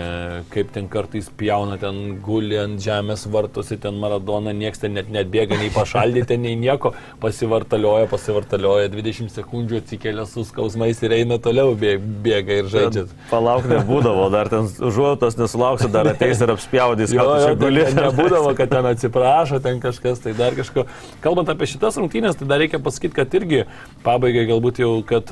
[0.54, 5.58] kaip ten kartais pjauna, ten guli ant žemės vartosi, ten maradona, nieks ten net netbėga
[5.60, 11.98] nei pašaldyti, nei nieko, pasivartalioja, pasivartalioja, 20 sekundžių atsikelia su skausmais ir eina toliau, bė-
[12.26, 13.06] bėga ir žaidžia.
[13.32, 17.86] Palauk, nebūdavo, dar ten užuotos nesulauksi, dar ateis ir apspjaudys, jo, čia guli.
[17.98, 20.86] nebūdavo, kad ten atsiprašo, ten kažkas, tai dar kažko.
[21.24, 23.64] Kalbant apie šitas rungtynės, tai dar reikia pasakyti, kad irgi
[24.06, 25.32] pabaigai galbūt jau, kad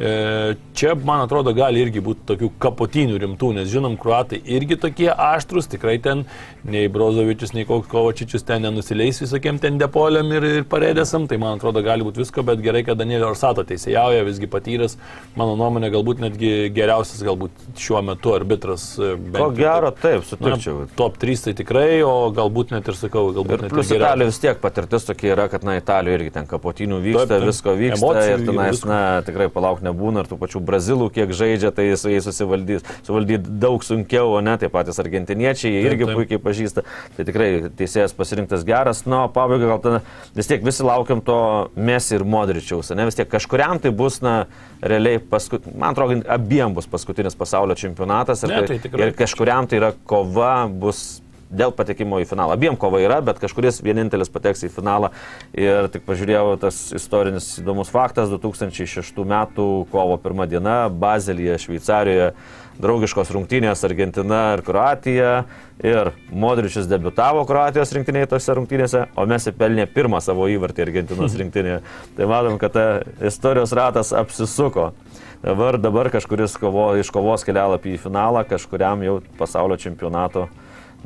[0.00, 5.68] čia, man atrodo, gali irgi būti tokių kapotinių rimtų, nes žinom, kruatai irgi tokie aštrus,
[5.68, 6.22] tikrai ten
[6.64, 11.58] nei Brozovičius, nei koks Kovačičius ten nenusileis visokiem ten depoliam ir, ir paredėsam, tai man
[11.58, 14.96] atrodo gali būti visko, bet gerai, kad Danielio Orsato teisėjauja, visgi patyręs,
[15.36, 18.86] mano nuomonė, galbūt netgi geriausias galbūt šiuo metu arbitras.
[18.98, 20.86] e, Ko gero, taip, Na, sutikčiau.
[20.96, 24.00] top 3 tai tikrai, o galbūt net ir sakau, galbūt Ir net ir geriau.
[24.00, 27.48] Italija vis tiek patirtis tokia yra, kad na Italijoje irgi ten kapotinių vyksta, Taip, taip.
[27.52, 31.72] visko vyksta Emocijų ir tenais, na, tikrai palauk nebūna ir tų pačių brazilų, kiek žaidžia,
[31.76, 36.08] tai su jais susivaldys, suvaldyti daug sunkiau, o ne, tai patys argentiniečiai jie Taip, irgi
[36.08, 36.16] taip.
[36.18, 36.84] puikiai pažįsta,
[37.16, 39.98] tai tikrai teisėjas pasirinktas geras, na, o pabaigai gal ten
[40.38, 41.38] vis tiek visi laukiam to
[41.76, 44.44] Messi ir Modričiaus, ne, vis tiek kažkuriam tai bus, na,
[44.82, 45.66] realiai, paskut...
[45.74, 49.10] man atrodo, abiem bus paskutinis pasaulio čempionatas ir, Ne, tai tikrai.
[49.10, 51.20] ir kažkuriam tai yra kova bus
[51.50, 52.54] dėl patekimo į finalą.
[52.54, 55.10] Abiem kova yra, bet kažkuris vienintelis pateks į finalą.
[55.56, 59.36] Ir tik pažiūrėjau, tas istorinis įdomus faktas, 2006 m.
[59.90, 62.30] kovo 1 diena, Bazelyje, Šveicarijoje,
[62.80, 65.34] draugiškos rungtynės Argentina ir Kroatija.
[65.80, 71.80] Ir Modričius debitavo Kroatijos rinktinėje tose rungtynėse, o mes įpelnė pirmą savo įvartį Argentinos rinktinėje.
[72.18, 72.86] Tai matom, kad ta
[73.26, 74.90] istorijos ratas apsisuko.
[75.40, 80.50] Dabar, dabar kažkuris kovo, iš kovos kelialapį į finalą, kažkuriam jau pasaulio čempionato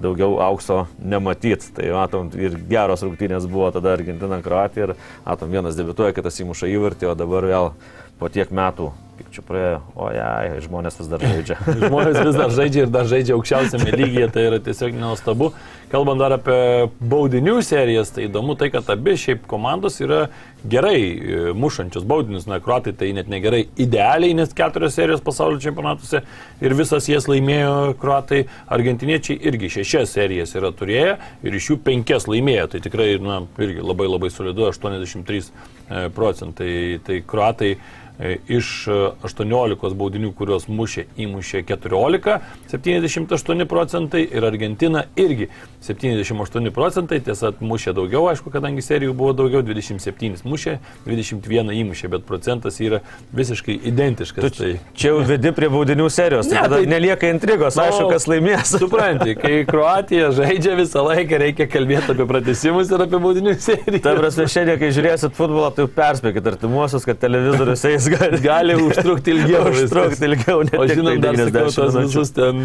[0.00, 1.68] daugiau aukso nematyt.
[1.76, 4.94] Tai matom, ir geros rungtynės buvo tada Argentina, Kroatija ir
[5.26, 7.72] matom, vienas debituoja, kitas įmuša įvartį, o dabar vėl
[8.18, 11.59] po tiek metų, kaip čia praėjo, o jai, žmonės vis dar žaidžia.
[11.87, 15.50] Žmonės vis dar žaidžia ir dar žaidžia aukščiausiame lygyje, tai yra tiesiog nenuostabu.
[15.94, 20.24] Kalbant dar apie baudinių serijas, tai įdomu tai, kad abi šiaip komandos yra
[20.66, 22.48] gerai e, mušančios baudinius.
[22.50, 26.24] Na, kruatai tai net negerai idealiai, nes keturios serijos pasaulio čempionatuose
[26.66, 28.42] ir visas jas laimėjo kruatai.
[28.74, 31.14] Argentiniečiai irgi šešias serijas yra turėję
[31.46, 32.72] ir iš jų penkias laimėjo.
[32.74, 36.72] Tai tikrai, na, irgi labai labai solidu, 83 e, procentai.
[37.07, 37.76] Tai kruatai
[38.18, 42.37] E, iš e, 18 baudinių, kuriuos mušė, įmušė 14,
[42.70, 45.48] 78 procentai ir Argentina irgi
[45.84, 52.24] 78 procentai, tiesa, mušė daugiau, aišku, kadangi serijų buvo daugiau, 27 mušė, 21 įmušė, bet
[52.28, 53.02] procentas yra
[53.36, 54.56] visiškai identiškas.
[54.56, 54.70] Tai...
[54.96, 58.72] Čia jau vedi prie baudinių serijos, tai Ne, tai- nelieka intrigos, Nu, aišku, kas laimės.
[58.82, 64.00] Supranti, kai Kroatija žaidžia visą laiką, reikia kalbėti apie pratesimus ir apie baudinių seriją.
[64.04, 69.34] Ta prasme, šiandien, kai žiūrėsit futbolą, tai perspėkit artimuosius, kad televizorius eis gali, gali užtrukti
[69.36, 69.66] ilgiau.
[69.74, 70.62] užtrukti ilgiau.
[70.64, 72.62] ne tik žinom, tai dar sakau, 90 tos visus ten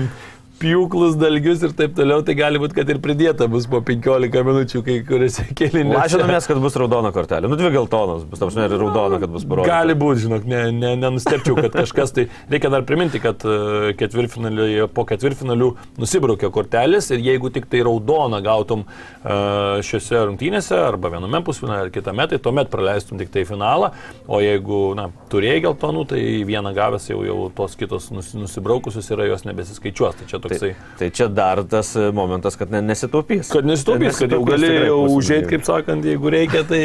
[0.59, 4.81] pjūklus, dalgius ir taip toliau, tai gali būti, kad ir pridėta bus po 15 minučių,
[4.85, 5.97] kai kuriuose kėlinėse.
[5.97, 7.49] Lažinomės, kad bus raudona kortelė.
[7.51, 9.71] Nu, dvi geltonos bus, tam ir raudona, kad bus parodyta.
[9.73, 12.27] Gali būti, žinok, ne, ne, nenustepčiau, kad kažkas tai.
[12.51, 18.41] Reikia dar priminti, kad e, ketvirtfinaliuje, po ketvirtfinalių nusibraukė kortelės ir jeigu tik tai raudoną
[18.45, 19.39] gautum e,
[19.85, 23.91] šiuose rungtynėse arba viename pusfinale ar kitame, tai tuomet praleistum tik tai finalą,
[24.27, 29.29] o jeigu na, turėjai geltonų, tai vieną gavęs jau, jau tos kitos nus, nusibraukusios yra
[29.29, 30.19] jos nebesiskaičiuos.
[30.19, 30.71] Tai čia toks toksai.
[30.75, 33.51] Tai, tai čia dar tas e, momentas, kad ne, nesitaupys.
[33.53, 35.57] Kad nesitaupys, kad jau gali tikrai jau bus užėjti, gerai.
[35.57, 36.83] kaip sakant, jeigu reikia, tai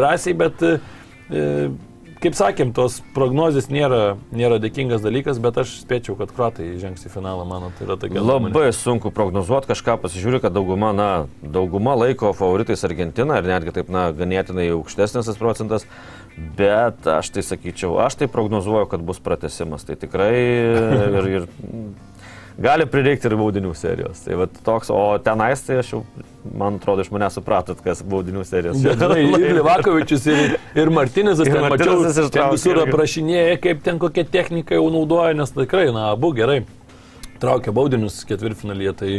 [0.00, 1.68] drąsiai, bet, e,
[2.22, 4.02] kaip sakėm, tos prognozijas nėra,
[4.34, 8.22] nėra dėkingas dalykas, bet aš spėčiau, kad kruatai žengs į finalą, mano, tai yra tokia.
[8.24, 11.10] Labai sunku prognozuoti kažką, pasižiūriu, kad dauguma, na,
[11.42, 15.86] dauguma laiko favoritais Argentina ir netgi taip, na, ganėtinai aukštesnis tas procentas,
[16.58, 19.86] bet aš tai sakyčiau, aš tai prognozuoju, kad bus pratesimas.
[19.86, 21.48] Tai tikrai ir, ir
[22.58, 24.24] gali prireikti ir baudinių serijos.
[24.24, 26.00] Tai va toks, o tenais tai aš jau,
[26.48, 28.80] man atrodo, iš manęs supratot, kas baudinių serijos.
[28.82, 34.26] Bet, žinai, ir Livakovičius, ir, ir Martinezas, Ir ten mačiau, visur aprašinėja, kaip ten kokią
[34.32, 36.62] techniką jau naudoja, nes tikrai, na, abu gerai
[37.42, 38.96] traukia baudinius ketvirtfinalyje.
[38.98, 39.12] Tai...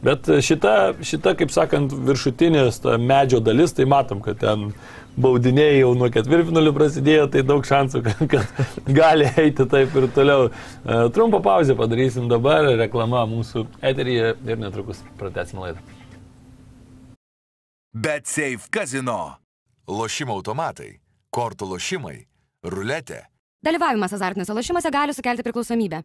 [0.00, 0.74] Bet šita,
[1.04, 4.70] šita, kaip sakant, viršutinės medžio dalis, tai matom, kad ten
[5.20, 10.48] baudiniai jau nuo ketvirtfinalių prasidėjo, tai daug šansų, kad, kad gali eiti taip ir toliau.
[10.48, 15.84] E, Trumpą pauzę padarysim dabar, reklama mūsų eteryje ir netrukus pratęsim laidą.
[17.92, 19.36] Bet Safe Casino.
[19.90, 21.00] Lošimo automatai,
[21.34, 22.20] kortų lošimai,
[22.62, 23.24] ruletė.
[23.66, 26.04] Dalyvavimas azartiniuose lošimuose gali sukelti priklausomybę.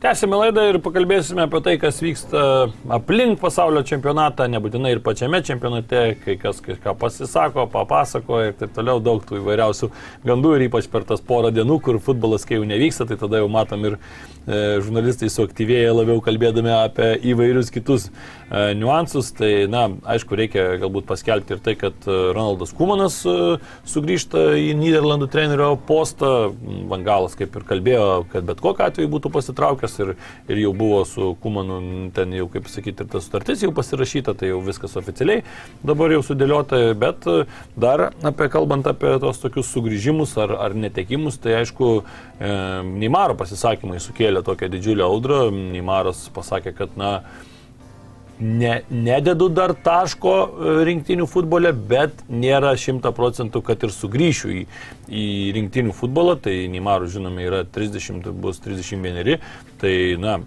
[0.00, 2.42] Tęsime laidą ir pakalbėsime apie tai, kas vyksta
[2.96, 9.02] aplink pasaulio čempionatą, nebūtinai ir pačiame čempionate, kai kas kažką pasisako, papasakoja ir taip toliau,
[9.04, 9.90] daug tų įvairiausių
[10.24, 13.52] gandų ir ypač per tas porą dienų, kur futbolas kai jau nevyksta, tai tada jau
[13.52, 13.98] matom ir
[14.46, 19.32] žurnalistai suaktyvėja labiau kalbėdami apie įvairius kitus e, niuansus.
[19.36, 23.36] Tai, na, aišku, reikia galbūt paskelbti ir tai, kad e, Ronaldas Kumanas e,
[23.88, 26.50] sugrįžta į Niderlandų trenerio postą.
[26.90, 30.14] Vangalas, kaip ir kalbėjo, kad bet kokiu atveju būtų pasitraukęs ir,
[30.50, 31.80] ir jau buvo su Kumanu,
[32.16, 35.44] ten jau, kaip sakyti, ir ta sutartis jau pasirašyta, tai jau viskas oficialiai
[35.86, 37.44] dabar jau sudėliota, bet e,
[37.80, 41.92] dar apie, kalbant apie tos tokius sugrįžimus ar, ar netekimus, tai aišku,
[42.38, 42.52] e,
[42.90, 45.48] Neimaro pasisakymai sukėlė tokią didžiulę audrą.
[45.50, 47.10] Neimaras pasakė, kad, na,
[48.38, 54.62] ne, nededu dar taško e, rinktinių futbole, bet nėra šimta procentų, kad ir sugrįšiu į,
[55.10, 55.26] į
[55.58, 56.38] rinktinių futbolą.
[56.46, 59.42] Tai Neimarų, žinome, yra 30, tai bus 31.
[59.82, 60.38] Tai, na,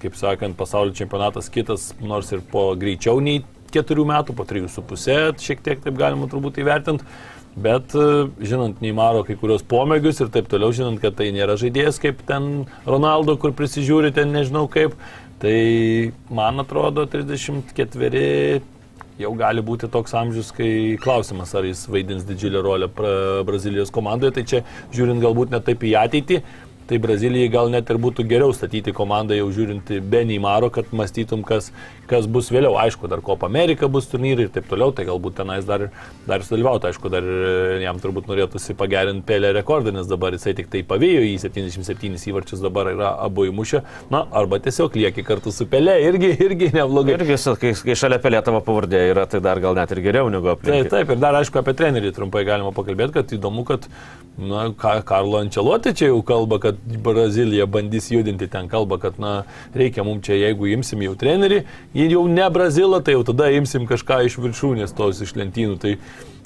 [0.00, 4.82] kaip sakant, pasaulio čempionatas kitas, nors ir po greičiau nei keturių metų, po trijų su
[4.82, 7.06] pusė, šiek tiek taip galima turbūt įvertinti.
[7.56, 11.98] Bet e, žinant Neymaro kai kurios pomėgius ir taip toliau, žinant, kad tai nėra žaidėjas
[12.02, 14.94] kaip ten Ronaldo, kur prisižiūri ten nežinau kaip,
[15.42, 18.62] tai man atrodo 34
[19.20, 22.88] jau gali būti toks amžius, kai klausimas, ar jis vaidins didžiulę rolę
[23.46, 26.42] Brazilijos komandoje, tai čia žiūrint galbūt net taip į ateitį.
[26.90, 31.44] Tai Brazilijai gal net ir būtų geriau statyti komandą jau žiūrint be Neymaro, kad mąstytum,
[31.46, 31.68] kas,
[32.10, 32.74] kas bus vėliau.
[32.82, 35.88] Aišku, dar Copa Amerika bus turnyrai ir taip toliau, tai galbūt tenais dar,
[36.28, 36.90] dar sudalyvauti.
[36.90, 37.52] Aišku, dar e,
[37.84, 42.62] jam turbūt norėtųsi pagerinti pelę rekordą, nes dabar jisai tik tai pavijo į 77 įvarčius,
[42.64, 43.82] dabar yra abu įmušę.
[44.12, 47.16] Na, arba tiesiog lieki kartu su pelė, irgi, irgi neblogai.
[47.20, 50.50] Irgi, kai, kai šalia pelė tavo pavardė yra, tai dar gal net ir geriau negu
[50.50, 50.90] Taip, aplink.
[50.92, 53.86] taip, ir dar aišku apie trenerį trumpai galima pakalbėti, kad įdomu, kad
[54.40, 59.32] na, Ka- Karlo Ančeloti čia jau kalba, kad Brazilija bandys judinti ten kalba, kad na,
[59.76, 61.62] reikia mums čia, jeigu imsim jau trenerį,
[62.08, 65.76] jau ne Brazilą, tai jau tada imsim kažką iš viršūnės tos iš lentynų.
[65.82, 65.92] Tai,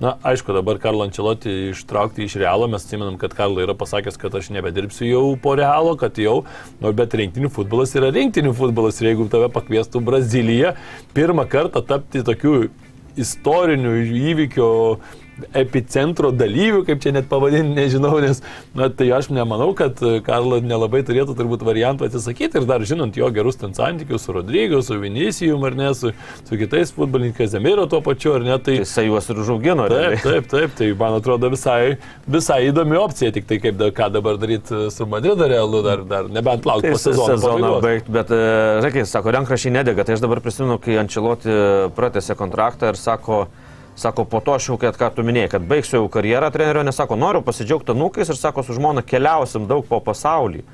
[0.02, 4.34] na, aišku, dabar Karlo Ančeloti ištraukti iš realo, mes atsimenam, kad Karlo yra pasakęs, kad
[4.34, 6.40] aš nebedirbsiu jau po realo, kad jau,
[6.80, 10.74] nu, bet rinktinių futbolas yra rinktinių futbolas ir jeigu tave pakviestų Brazilija
[11.14, 12.64] pirmą kartą tapti tokiu
[13.14, 13.94] istorinių
[14.32, 14.70] įvykių
[15.56, 18.40] epicentro dalyvių, kaip čia net pavadinti, nežinau, nes,
[18.76, 23.28] na, tai aš nemanau, kad Karlo nelabai turėtų turbūt variantų atsisakyti ir dar žinant jo
[23.34, 26.12] gerus ten santykius su Rodrygo, su Vinicijum ar ne, su,
[26.46, 28.78] su kitais futbolininkais Zemiro tuo pačiu, ar ne, tai...
[28.82, 29.88] Jisai juos ir užaugino.
[29.90, 31.96] Taip, taip, taip, tai man atrodo visai,
[32.30, 36.30] visai įdomi opcija, tik tai kaip, da, ką dabar daryti su Madrido realu, dar, dar
[36.30, 37.28] nebent laukti Tai po sezono.
[37.34, 37.82] sezoną pabaigos.
[37.84, 38.32] baigti, bet,
[38.84, 40.04] reikia, sako, rankrašiai nedega.
[40.06, 41.52] Tai aš dabar prisimenu, kai Ančeloti
[41.96, 43.44] pratęsė kontraktą ir sako,
[43.96, 46.96] sako, po to aš jau, kad ką tu minėjai, kad baigsiu jau karjerą trenerio, nes
[46.98, 50.64] sako, noriu pasidžiaugti anūkais ir sako, su žmona keliausim daug po pasaulį.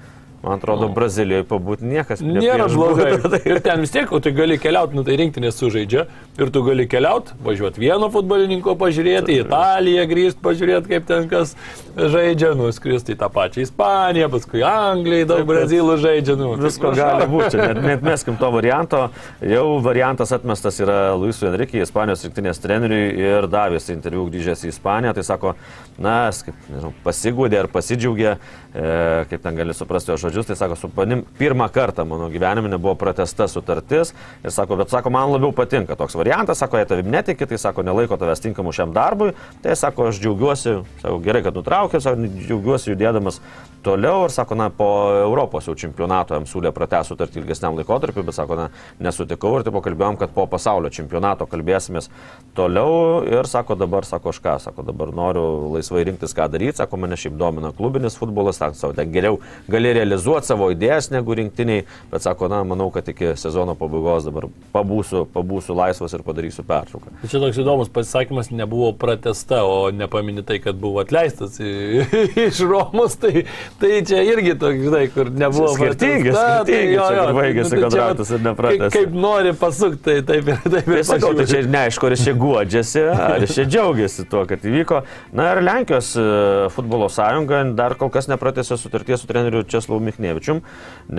[0.41, 3.11] Man atrodo, Brazilijoje pabūti niekas Nėra blogai.
[3.21, 3.41] būtų.
[3.45, 6.07] Ir ten vis tiek, o tai gali keliauti, nu tai rinktinė sužaidžia.
[6.41, 11.53] Ir tu gali keliauti, važiuoti vieno futbolininko pažiūrėti, į Italiją grįžti, pažiūrėti, kaip ten kas
[11.93, 16.39] žaidžia, nuskristi į tą pačią Ispaniją, paskui Angliją, daug brazilų žaidžia.
[16.41, 17.05] Nu, tai Visko prašau.
[17.05, 19.03] gali būti, net, net meskim to varianto.
[19.45, 25.13] Jau variantas atmestas yra Luisui Enrique, Ispanijos rinktinės treneriui ir davęs interviu grįžęs į Ispaniją.
[25.21, 25.55] Tai sako,
[26.01, 28.37] na, kaip, nežinau, pasigūdė ar pasidžiaugė,
[28.73, 28.91] e,
[29.29, 30.30] kaip ten gali suprasti jo žodžius.
[30.31, 34.15] Tai sako, su panim pirmą kartą mano gyvenime nebuvo pratesta sutartis.
[34.45, 36.59] Ir sako, bet sako, man labiau patinka toks variantas.
[36.63, 39.33] Sako, jei tavim netiki, tai sako, nelaiko tavęs tinkamu šiam darbui.
[39.63, 43.41] Tai sako, aš džiaugiuosi, sako, gerai, kad nutraukė, sako, džiaugiuosi judėdamas
[43.83, 44.87] toliau ir sako, na, po
[45.21, 48.69] Europos jau čempionato jam siūlė pratęs sutartį ilgesniam laikotarpiu, bet sako, na,
[49.03, 52.11] nesutikau ir taip pakalbėjom, kad po pasaulio čempionato kalbėsimės
[52.57, 57.01] toliau ir sako, dabar, sako, aš ką, sako, dabar noriu laisvai rinktis, ką daryti, sako,
[57.01, 61.87] mane šiaip domina klubinis futbolas, sako, savo, ten geriau gali realizuoti savo idėjas negu rinktiniai,
[62.13, 67.15] bet sako, na, manau, kad iki sezono pabaigos dabar pabūsiu, pabūsiu laisvas ir padarysiu pertrauką.
[67.23, 71.59] Tai Čia toks įdomus pasisakymas, nebuvo pratesta, o nepamini tai, kad buvo atleistas
[72.47, 73.45] iš Romos, tai,
[73.81, 77.63] tai čia irgi toks, žinai, kur nebuvo Skirtingi, pratęsta, skirtingi, jo, čia jo, kur baigėsi
[77.63, 78.91] nu, tai čia kontraktas ir nepratęsta.
[78.97, 80.89] Kaip, nori pasukti, tai taip ir taip.
[80.91, 84.45] Tai ir sakau, tai čia neaišku, ar jis čia guodžiasi, ar jis čia džiaugiasi tuo,
[84.51, 85.03] kad įvyko.
[85.39, 86.27] Na ir Lenkijos e,
[86.75, 90.63] futbolo sąjunga dar kol kas nepratęsė sutarties su treneriu Česlavu Michnevičium,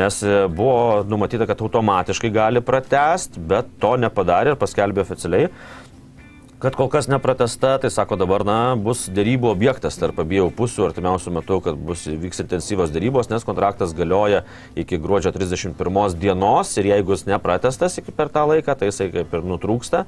[0.02, 5.52] nes e, buvo numatyta, kad automatiškai gali pratest, bet to nepadarė ir paskelbė oficialiai.
[6.62, 11.32] Kad kol kas nepratesta, tai sako dabar, na, bus dėrybų objektas tarp abiejų pusių artimiausių
[11.40, 14.44] metų, kad bus vyks intensyvos dėrybos, nes kontraktas galioja
[14.78, 19.34] iki gruodžio 31 dienos ir jeigu jis nepratestas iki per tą laiką, tai jisai kaip
[19.34, 20.04] ir nutrūksta.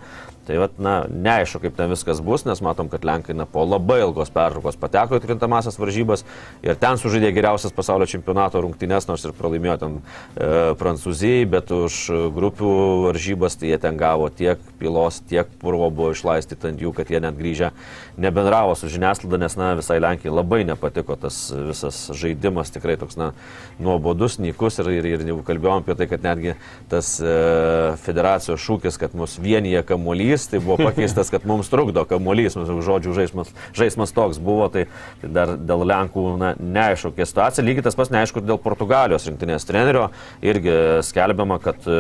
[0.48, 4.02] Tai vat, na, neaišku, kaip ten viskas bus, nes matom, kad Lenkai na, po labai
[4.04, 6.26] ilgos pertraukos pateko į krintamasias varžybas
[6.66, 12.00] ir ten sužaidė geriausias pasaulio čempionato rungtynes, nors ir pralaimėjo ten e, Prancūzijai, bet už
[12.36, 12.74] grupių
[13.08, 17.24] varžybas tai jie ten gavo tiek pilos, tiek purvo buvo išlaistyti ant jų, kad jie
[17.24, 17.72] net grįžę
[18.20, 23.32] nebendravo su žiniasklaida, nes na, visai Lenkijai labai nepatiko tas visas žaidimas, tikrai toks na,
[23.80, 26.58] nuobodus, nykus ir, ir, ir jau kalbėjom apie tai, kad netgi
[26.92, 27.34] tas e,
[28.04, 33.52] federacijos šūkis, kad mus vienyje kamuolys, tai buvo pakeistas, kad mums trukdo kamuolys, žodžių žaismas,
[33.78, 34.88] žaismas toks buvo, tai,
[35.22, 39.68] dar dėl Lenkų na, neaišku, kokia situacija, lygiai tas pats neaišku ir dėl Portugalijos rinktinės
[39.70, 40.08] trenerio,
[40.46, 40.74] irgi
[41.06, 42.00] skelbiama, kad e,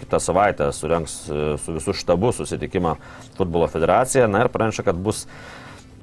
[0.00, 2.96] kitą savaitę surenks e, su visų štabu susitikimą
[3.38, 5.26] futbolo federacija, na ir praneša, kad bus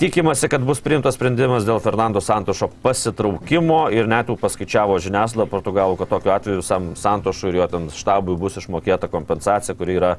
[0.01, 5.99] Tikimasi, kad bus priimtas sprendimas dėl Fernando Santošo pasitraukimo ir net jau paskaičiavo žiniasklaida Portugalų,
[5.99, 10.15] kad tokiu atveju Sam Santošui ir jo ten štabui bus išmokėta kompensacija, kuri yra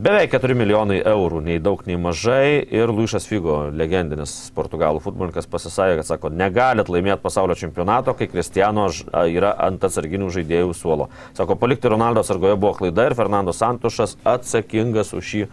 [0.00, 2.60] beveik 4 milijonai eurų, nei daug, nei mažai.
[2.72, 8.86] Ir Luisas Figo, legendinis portugalų futbolininkas, pasisakė, kad sako, negalit laimėti pasaulio čempionato, kai Kristiano
[9.28, 11.10] yra ant atsarginių žaidėjų suolo.
[11.36, 15.44] Sako, palikti Ronaldo sargoje buvo klaida ir Fernando Santošas atsakingas už šį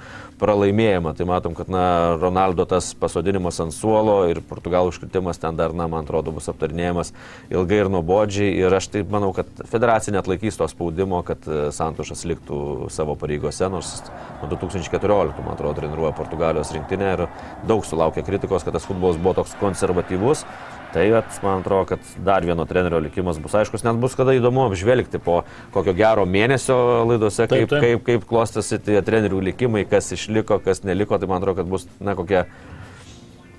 [0.42, 1.14] pralaimėjimą.
[1.18, 5.90] Tai matom, kad na, Ronaldo tas pasodinimas ant suolo ir Portugalų iškritimas ten dar, na,
[5.92, 7.14] man atrodo, bus aptarnėjamas
[7.54, 8.54] ilgai ir nuobodžiai.
[8.62, 12.62] Ir aš taip manau, kad federacija net laikys to spaudimo, kad e, Santošas liktų
[12.94, 13.98] savo pareigose, nors
[14.42, 17.28] nuo 2014, man atrodo, treniruoja Portugalijos rinktinę ir
[17.68, 20.46] daug sulaukė kritikos, kad tas futbolas buvo toks konservatyvus.
[20.94, 24.64] Tai, vat, man atrodo, kad dar vieno trenerio likimas bus aiškus, net bus kada įdomu
[24.70, 25.42] apžvelgti po
[25.76, 26.78] kokio gero mėnesio
[27.10, 27.84] laidose, Taip, kaip, taip.
[27.84, 31.20] kaip, kaip klostosi tie trenerių likimai, kas išliko, kas neliko.
[31.20, 32.46] Tai man atrodo, kad bus, na, kokie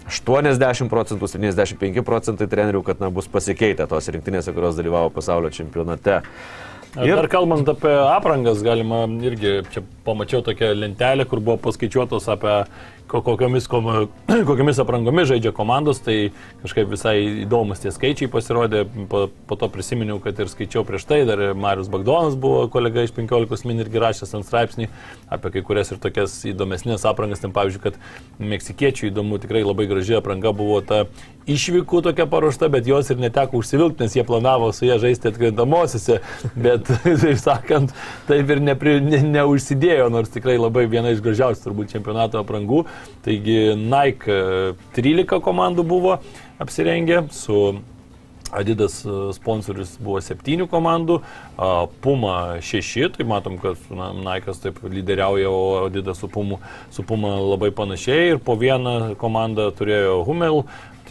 [0.08, 6.22] 80 procentų, 75 procentai trenerių, kad na, bus pasikeitę tos rinktinėse, kurios dalyvavo pasaulio čempionate.
[6.96, 12.54] Ir dar kalbant apie aprangas, galima irgi, čia pamačiau tokią lentelę, kur buvo paskaičiuotos apie
[13.08, 14.08] ko- kokiomis, kom-
[14.48, 16.30] kokiomis aprangomis žaidžia komandos, tai
[16.62, 21.22] kažkaip visai įdomus tie skaičiai pasirodė, po, po to prisiminiau, kad ir skaičiau prieš tai,
[21.28, 24.90] dar Marius Bagdonas buvo kolega iš 15 min irgi rašęs ant straipsnį
[25.32, 27.98] apie kai kurias ir tokias įdomesnės aprangas, ten pavyzdžiui, kad
[28.38, 31.04] meksikiečių įdomu, tikrai labai graži apranga buvo ta
[31.48, 36.20] išvykų tokia paruošta, bet jos ir neteko užsivilkti, nes jie planavo su ją žaisti atkrintamosiose,
[36.66, 36.90] bet,
[37.24, 37.94] taip sakant,
[38.28, 42.84] taip ir nepri, ne, neužsidėjo, nors tikrai labai viena iš gražiausių turbūt čempionato aprangų.
[43.26, 46.18] Taigi Nike e, 13 komandų buvo
[46.62, 47.78] apsirengę su
[48.50, 51.18] Adidas e, sponsorius buvo septynių komandų,
[52.04, 52.34] Puma
[52.64, 56.60] šeši, tai matom, kad na, Nike'as taip lyderiauja, o Adidas su Puma,
[56.94, 58.32] su Puma labai panašiai.
[58.32, 60.62] Ir po vieną komandą turėjo Hummel,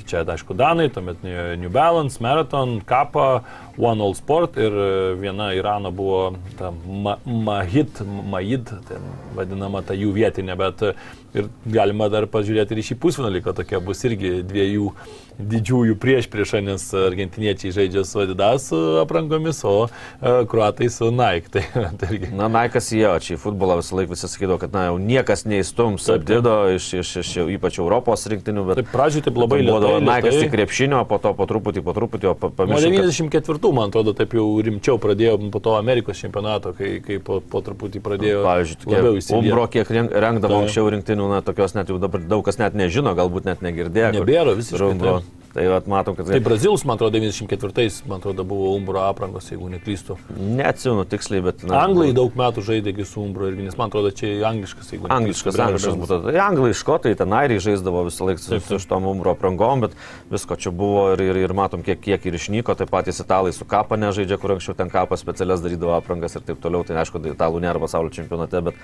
[0.07, 3.43] čia aišku Danai, tuomet New Balance, Marathon, Kappa,
[3.77, 4.89] One All Sport ir e,
[5.19, 10.93] viena Irano buvo ta ma, Mahid, Mahid, ten vadinama ta jų vietinė, bet e,
[11.37, 14.93] ir galima dar pažiūrėti ir šį pusfinalį, kad tokia bus irgi dviejų
[15.37, 18.69] didžiųjų prieš priešą, nes argentiniečiai žaidžia su Adidas
[19.03, 21.49] aprangomis, o e, kruatai su Nike.
[21.57, 21.63] Tai,
[21.97, 22.17] tai.
[22.35, 26.07] Na, Naikas jo, čia į futbolą visą laiką visi sakydavo, kad na, jau niekas neįstums
[26.13, 28.81] Adido iš, iš, iš ypač Europos rinktinių, bet...
[28.81, 30.33] Taip, pradžioje taip labai Buvo lėtai, lėtai.
[30.43, 32.91] tik krepšinio, po to po truputį, po truputį, o pamiršau.
[32.97, 37.39] kad- 94, man atrodo, taip jau rimčiau pradėjo po to Amerikos čempionato, kai, kai po,
[37.41, 39.51] po truputį pradėjo Pavyzdžiui, labiau įsilieti.
[39.51, 43.49] Umbro, kiek rengdavo anksčiau rinktinių, na, tokios net jau dabar daug kas net nežino, galbūt
[43.49, 44.13] net negirdėjo.
[44.19, 45.19] Nebėra visiškai, Umbro.
[45.57, 46.27] Tai vat, matom, kad...
[46.29, 50.19] Tai Brazilus, man atrodo, 94, man atrodo, buvo Umbro aprangos, jeigu neklystu.
[50.37, 51.63] Neatsinu tiksliai, bet...
[51.65, 55.57] Na, Anglai daug metų žaidėgi su Umbro irgi, nes man atrodo, čia angliškas, jeigu Angliškas,
[55.57, 56.19] neklystu, angliškas būtų.
[56.27, 59.97] Tai anglai, škotai, ten airiai žaisdavo visą laiką su, su šitom umbro aprangom, bet
[60.29, 62.77] visko čia buvo ir, ir, ir matom, kiek, kiek ir išnyko.
[62.77, 66.61] Taip pat italai su kapą nežaidžia, kur anksčiau ten kapas specialias darydavo aprangas ir taip
[66.61, 66.85] toliau.
[66.85, 68.77] Tai aišku, tai italų nėra pasaulio čempionate, bet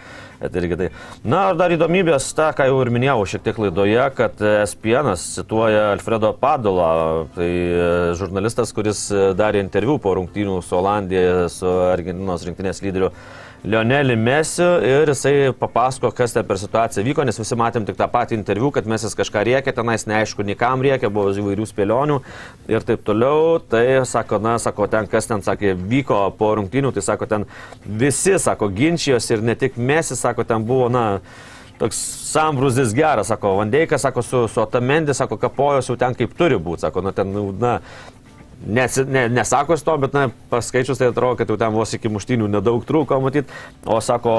[0.44, 0.90] bet irgi tai.
[1.24, 5.92] Na, ir dar įdomybės, ta, ką jau ir minėjau šiek tiek laidoje, kad SPN cituoja
[5.94, 6.34] Alfredo
[6.64, 12.80] Padulą, tai e, žurnalistas, kuris e, darė interviu po rungtynių su Olandija, su Argentinos rinktinės
[12.86, 13.10] lyderiu.
[13.68, 18.08] Lionelį Mesiu ir jisai papasako, kas ten per situaciją vyko, nes visi matėm tik tą
[18.12, 22.20] patį interviu, kad Mesis kažką rėkė, tenais neaišku, nei kam rėkė, buvo įvairių spėlionių
[22.72, 23.60] ir taip toliau.
[23.72, 27.48] Tai sako, na, sako, ten kas ten, sakė, vyko po rungtynių, tai sako, ten
[27.84, 31.08] visi, sako, ginčijosi ir ne tik Mesis, sako, ten buvo, na,
[31.78, 32.00] toks
[32.34, 36.86] sambruzis geras, sako, Vandeikas, sako, su, su Otamendis, sako, kapojos jau ten kaip turi būti,
[36.86, 37.78] sako, na, ten, na,
[38.68, 42.48] Nes, ne, nesako to, bet na, paskaičius tai atrodo, kad jau ten vos iki muštinių
[42.48, 43.52] nedaug trūko matyti.
[43.84, 44.34] O sako,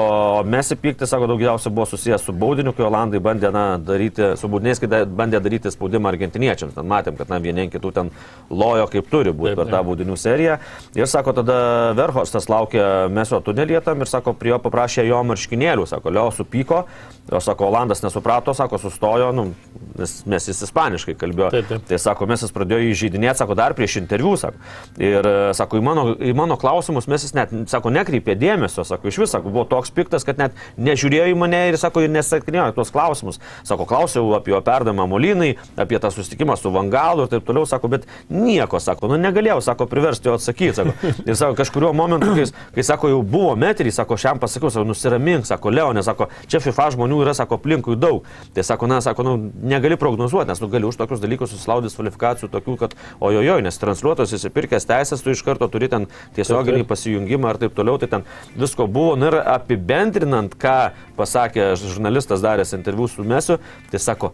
[0.49, 4.81] mes įpykti, sako, daugiausia buvo susijęs su baudiniu, kai Olandai bandė na, daryti, su baudiniais,
[4.81, 6.73] kai bandė daryti spaudimą argentiniečiams.
[6.77, 8.09] Ten matėm, kad na, vieni kitų ten
[8.49, 10.57] lojo kaip turi būti Taip, per tą baudinių seriją.
[10.97, 11.59] Ir sako, tada
[11.97, 15.85] Verhostas laukė meso tunelį tam ir sako, prie jo paprašė jo marškinėlių.
[15.89, 16.85] Sako, Leo supyko,
[17.29, 19.51] o sako, Olandas nesuprato, sako, sustojo, nu,
[19.99, 21.51] nes mes jis ispaniškai kalbėjo.
[21.53, 21.85] Taip, taip.
[21.89, 24.61] Tai sako, mes jis pradėjo įžeidinėti, sako, dar prieš interviu, sako.
[25.01, 29.09] Ir e, sako, į mano, į mano klausimus mes jis net, sako, nekreipė dėmesio, sako,
[29.09, 32.93] iš viso, buvo toks piktas, kad net nežiūrėjo į mane ir, sako, ir nesakinėjo tuos
[32.95, 33.41] klausimus.
[33.67, 37.91] Sako, klausiau apie jo perdamą Molinai, apie tą susitikimą su Vangalu ir taip toliau, sako,
[37.91, 40.95] bet nieko, sako, nu negalėjau, sako, priversti jo atsakyti, sako.
[41.25, 42.47] Ir sako, kažkurio momentu, kai,
[42.77, 46.91] kai sako, jau buvo metrį, sako, šiam pasakiau, sako, nusiramink, sako, Leonė, sako, čia FIFA
[46.95, 48.25] žmonių yra, sako, aplinkui daug.
[48.55, 49.35] Tai sako, na, sako, nu,
[49.65, 54.35] negali prognozuoti, nes tu gali už tokius dalykus susilaudyti kvalifikacijų tokių, kad ojojoj, nes transliuotojas
[54.35, 56.91] įsipirkęs teisės, tu iš karto turi ten tiesioginį Taip, taip.
[56.91, 58.25] pasijungimą ir taip toliau, tai ten
[58.59, 59.15] visko buvo.
[59.19, 63.59] Na ir apibendrinant, ką pasakė žurnalistas daręs interviu su Mesiu,
[63.91, 64.33] tai sako,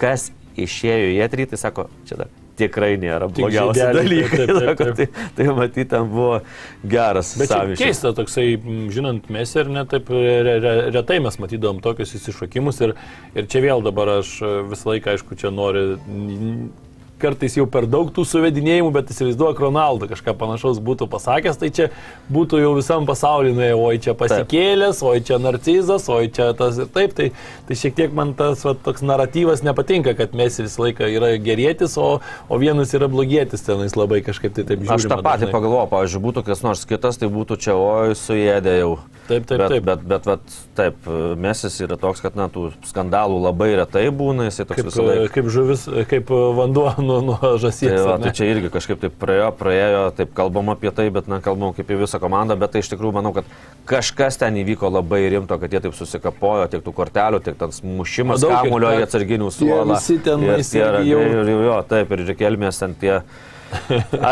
[0.00, 4.38] kas išėjo į etrį, tai sako, čia dar tikrai nėra Tik blogiausi žaideliai, dalykai.
[4.38, 4.96] taip, taip, taip.
[4.98, 6.40] Tai, tai matyti, ten buvo
[6.82, 7.30] geras.
[7.38, 7.82] Bet sąmyšis.
[7.84, 8.46] keista toksai,
[8.90, 12.96] žinant, mes ir netaip re, re, retai mes matydom tokius įsišokimus ir,
[13.38, 16.00] ir čia vėl dabar aš e, visą laiką, aišku, čia noriu
[17.20, 21.88] kartais jau per daug tų suvedinėjimų, bet įsivaizduoju, Ronaldo kažką panašaus būtų pasakęs, tai čia
[22.32, 27.14] būtų jau visam pasauliu, oi čia pasikėlęs, oi čia narcizas, oi čia tas ir taip,
[27.18, 27.30] tai,
[27.68, 31.98] tai šiek tiek man tas va, toks naratyvas nepatinka, kad mes visą laiką yra gerėtis,
[32.00, 34.98] o, o vienas yra blogėtis tenais labai kažkaip tai taip žiūrima.
[34.98, 38.92] Aš tą patį pagalvoju, pavyzdžiui, būtų kas nors kitas, tai būtų čia, oi, suėdė jau.
[39.28, 39.84] Taip, taip, bet, taip.
[39.84, 44.64] Bet, bet, bet, taip, mesis yra toks, kad, na, tų skandalų labai retai būna, jisai
[44.64, 45.32] toks Kaip, visą laiką.
[45.34, 47.90] kaip žuvis, kaip vanduo nuo, nuo žąsies.
[47.94, 51.40] Tai, va, tai čia irgi kažkaip taip praėjo, praėjo, taip kalbam apie tai, bet, na,
[51.44, 53.48] kalbam kaip į visą komandą, bet tai iš tikrųjų manau, kad
[53.88, 58.44] kažkas ten įvyko labai rimto, kad jie taip susikapojo, tiek tų kortelių, tiek ten mušimas
[58.44, 59.96] ir kamulio į atsarginių suolą.
[59.96, 63.22] visi tenais Ir ragai, ir, ir, jo, taip, ir rekelmės ten tie.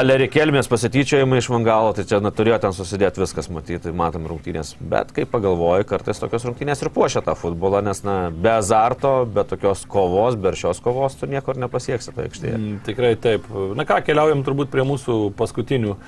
[0.00, 4.74] Alerikelmės pasityčiojimai iš Vangalo, tai čia na, turėjo ten susidėti viskas, matyti, tai matom rungtynės.
[4.80, 9.44] Bet kai pagalvoju, kartais tokios rungtynės ir puošia tą futbolą, nes na, be azarto, be
[9.48, 12.56] tokios kovos, be šios kovos tu niekur nepasieksi toje aikštėje.
[12.56, 13.50] Mm, Tikrai taip.
[13.76, 15.98] Na ką, keliaujam turbūt prie mūsų paskutinių e,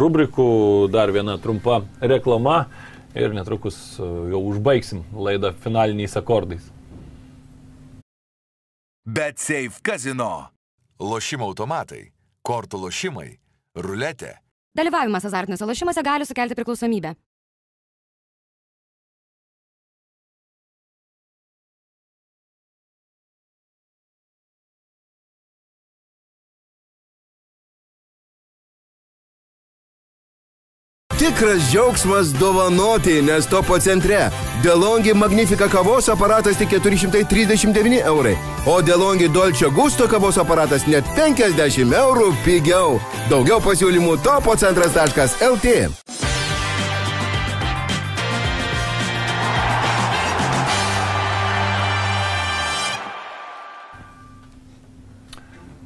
[0.00, 0.48] rubrikų.
[0.94, 2.64] Dar viena trumpa reklama
[3.16, 6.72] ir netrukus e, jau užbaigsim laidą finaliniais akordais.
[9.04, 10.54] Bet Safe Casino.
[11.00, 12.13] Lošimo automatai,
[12.44, 13.30] kortų lošimai,
[13.80, 14.34] ruletė.
[14.76, 17.14] Dalyvavimas azartiniuose lošimuose gali sukelti priklausomybę.
[31.24, 34.28] Tikras džiaugsmas dovanoti, nes topo centre.
[34.62, 41.96] Delongi Magnifica kavos aparatas tik 439 eurai, o Delongi Dolce Gusto kavos aparatas net 50
[41.96, 43.00] eurų pigiau.
[43.30, 46.04] Daugiau pasiūlymų topo centras.lt.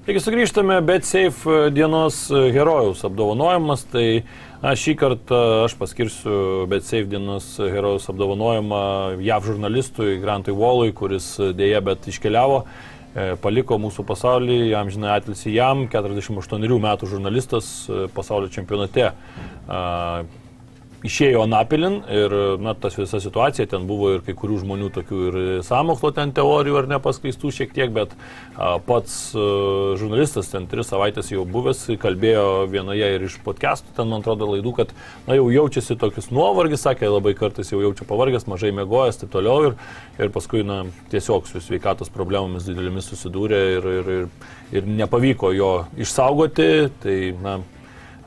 [0.09, 3.83] Taigi sugrįžtame, bet Safe dienos herojaus apdovanojimas.
[3.93, 4.07] Tai
[4.63, 8.83] na, šį kartą aš paskirsiu bet Safe dienos herojaus apdovanojimą
[9.23, 15.55] JAV žurnalistui Grantui Volui, kuris dėja bet iškeliavo e, paliko mūsų pasaulį, jam žinai atilsi
[15.55, 19.13] jam, 48 metų žurnalistas e, pasaulio čempionate
[21.07, 22.33] išėjo Anapilin ir
[22.63, 26.81] na, tas visa situacija, ten buvo ir kai kurių žmonių tokių ir samokslo ten teorijų
[26.81, 28.15] ar nepaskaistų šiek tiek, bet
[28.57, 29.45] a, pats a,
[30.01, 34.75] žurnalistas ten tris savaitės jau buvęs, kalbėjo vienoje ir iš podcastų, ten man atrodo laidų,
[34.81, 34.95] kad
[35.29, 39.71] na, jau jaučiasi tokius nuovargis, sakė, labai kartais jau jaučia pavargęs, mažai mėgojęs, taip toliau
[39.71, 39.79] ir,
[40.19, 40.83] ir paskui na,
[41.13, 44.31] tiesiog su sveikatos problemomis didelėmis susidūrė ir, ir, ir,
[44.75, 46.71] ir nepavyko jo išsaugoti.
[47.03, 47.59] Tai, na,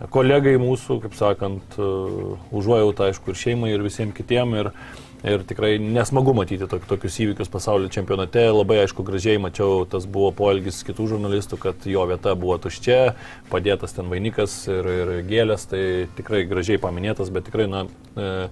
[0.09, 4.59] kolegai mūsų, kaip sakant, uh, užuojautą, aišku, ir šeimai, ir visiems kitiems.
[4.61, 4.71] Ir,
[5.21, 8.47] ir tikrai nesmagu matyti tok, tokius įvykius pasaulio čempionate.
[8.49, 13.13] Labai aišku, gražiai mačiau, tas buvo poelgis kitų žurnalistų, kad jo vieta buvo tuščia,
[13.51, 15.83] padėtas ten vainikas ir, ir gėlės, tai
[16.17, 17.85] tikrai gražiai paminėtas, bet tikrai, na,
[18.15, 18.49] e,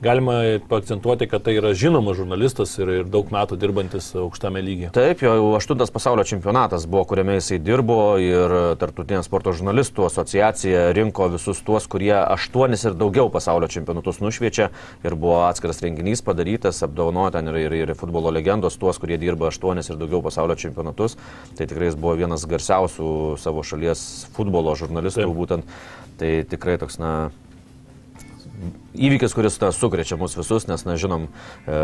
[0.00, 4.90] galima akcentuoti, kad tai yra žinomas žurnalistas ir, ir daug metų dirbantis aukštame lygyje.
[4.96, 11.30] Taip, jo aštuntas pasaulio čempionatas buvo, kuriame jisai dirbo ir Tartutinė sporto žurnalistų asociacija rinko
[11.32, 14.68] visus tuos, kurie aštuonis ir daugiau pasaulio čempionatus nušviečia
[15.06, 19.48] ir buvo atskiras renginys padarytas, apdovanoti ten ir, ir, ir futbolo legendos, tuos, kurie dirba
[19.48, 21.16] aštuonis ir daugiau pasaulio čempionatus.
[21.56, 23.08] Tai tikrai jis buvo vienas garsiausių
[23.40, 24.04] savo šalies
[24.36, 25.36] futbolo žurnalistų Taip.
[25.40, 25.76] būtent.
[26.16, 27.10] Tai tikrai toks, na,
[28.96, 31.28] įvykis, kuris ta, sukrečia mus visus, nes, na, žinom,
[31.66, 31.80] e,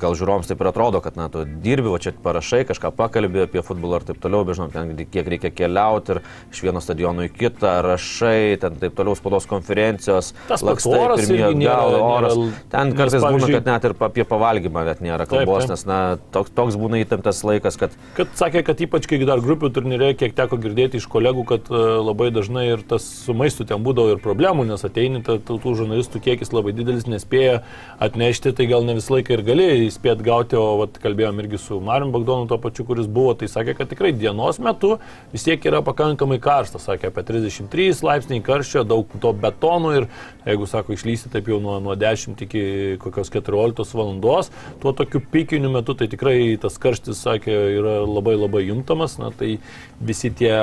[0.00, 3.62] gal žiūrovams taip ir atrodo, kad, na, tu dirbi, o čia parašai, kažką pakalbė apie
[3.66, 7.32] futbolą ir taip toliau, bet žinom, ten kiek reikia keliauti ir iš vieno stadiono į
[7.34, 12.36] kitą, rašai, ten taip toliau spaudos konferencijos, tas lakstai pirmieji gal oras.
[12.72, 15.76] Ten kartais būna, kad net ir apie pavalgymą net nėra kalbos, taip, taip.
[15.76, 16.00] nes, na,
[16.34, 17.94] toks, toks būna įtemptas laikas, kad...
[18.18, 22.00] Kad sakė, kad ypač kai dar grupių turnyrė, kiek teko girdėti iš kolegų, kad uh,
[22.04, 26.39] labai dažnai ir tas su maistu ten būdavo ir problemų, nes ateini tų žurnalistų kiek
[26.40, 27.60] kiekis labai didelis, nespėja
[28.00, 31.80] atnešti, tai gal ne visą laiką ir galėjai įspėti gauti, o vat, kalbėjom irgi su
[31.84, 34.96] Marim Bagdonu, to pačiu, kuris buvo, tai sakė, kad tikrai dienos metu
[35.34, 40.08] vis tiek yra pakankamai karšta, sakė apie 33 laipsniai karščio, daug to betonų ir
[40.46, 42.64] jeigu, sako, išlysti taip jau nuo, nuo 10 iki
[43.02, 48.64] kokios 14 valandos, tuo tokiu pikiniu metu tai tikrai tas karštis, sakė, yra labai labai
[48.70, 49.58] juntamas, na tai
[50.00, 50.54] visi tie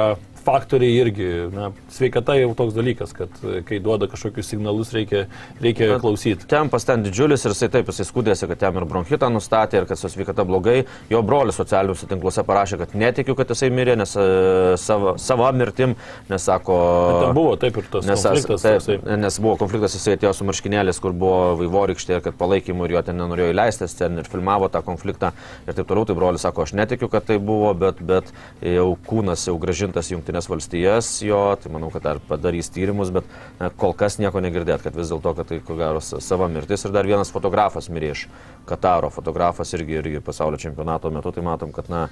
[0.48, 5.26] faktoriai irgi, na, sveikata jau toks dalykas, kad e, kai duoda kažkokius signalus, reikia,
[5.64, 6.48] reikia klausyti.
[6.50, 10.00] Tempas ten didžiulis ir jisai taip, jisai skūdėsi, kad jam ir bronchitą nustatė ir kad
[10.00, 10.78] su sveikata blogai.
[11.12, 15.98] Jo brolis socialiniuose tinkluose parašė, kad netikiu, kad jisai mirė, nes uh, savo, savo mirtim,
[16.32, 16.78] nes sako...
[17.18, 18.64] Bet buvo taip ir tas nes, konfliktas.
[18.64, 22.88] Taip, taip, nes buvo konfliktas, jisai atėjo su marškinėlis, kur buvo vaivorykštė ir kad palaikymų
[22.88, 25.34] ir jo ten nenorėjo įleistis, ten ir filmavo tą konfliktą
[25.68, 26.08] ir taip toliau.
[26.08, 28.32] Tai brolis sako, aš netikiu, kad tai buvo, bet, bet
[28.64, 33.26] jau kūnas jau gražintas jungtinės Junktinės valstijas jo, tai manau, kad dar padarys tyrimus, bet
[33.58, 36.86] na, kol kas nieko negirdėt, kad vis dėlto, kad tai ko gero sava mirtis.
[36.86, 38.28] Ir dar vienas fotografas mirė iš
[38.68, 42.08] Kataro, fotografas irgi, irgi pasaulio čempionato metu, tai matom, kad na,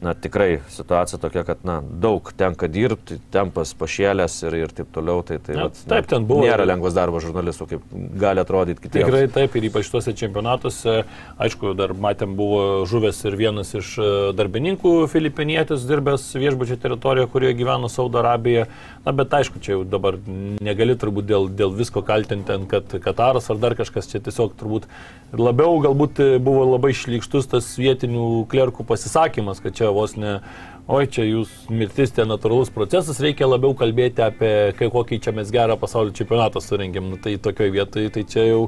[0.00, 5.20] na, tikrai situacija tokia, kad na, daug tenka dirbti, tempas pašėlęs ir, ir taip toliau.
[5.26, 6.46] Tai, tai, na, vat, taip, ten buvo.
[6.48, 9.10] Nėra lengvas darbas žurnalistų, kaip gali atrodyti kitiems.
[9.10, 11.02] Tikrai taip, ir ypač tuose čempionatuose,
[11.44, 17.60] aišku, dar matėm, buvo žuvęs ir vienas iš e, darbininkų filipinietis, dirbęs viešbučio teritorijoje, kurioje
[17.60, 18.66] gyveno Saudo Arabija.
[19.00, 20.18] Na, bet aišku, čia jau dabar
[20.60, 24.90] negali turbūt dėl, dėl visko kaltinti kad Kataras ar dar kažkas čia tiesiog turbūt
[25.32, 30.36] labiau galbūt buvo labai šlikštus tas vietinių klerkų pasisakymas, kad čia vos ne,
[30.84, 35.48] oi čia jūs mirtis, ten natūralus procesas, reikia labiau kalbėti apie kai kokį čia mes
[35.54, 37.08] gerą pasaulio čempionatą surengėm.
[37.14, 38.66] Nu, tai tokioje vietoje, tai čia jau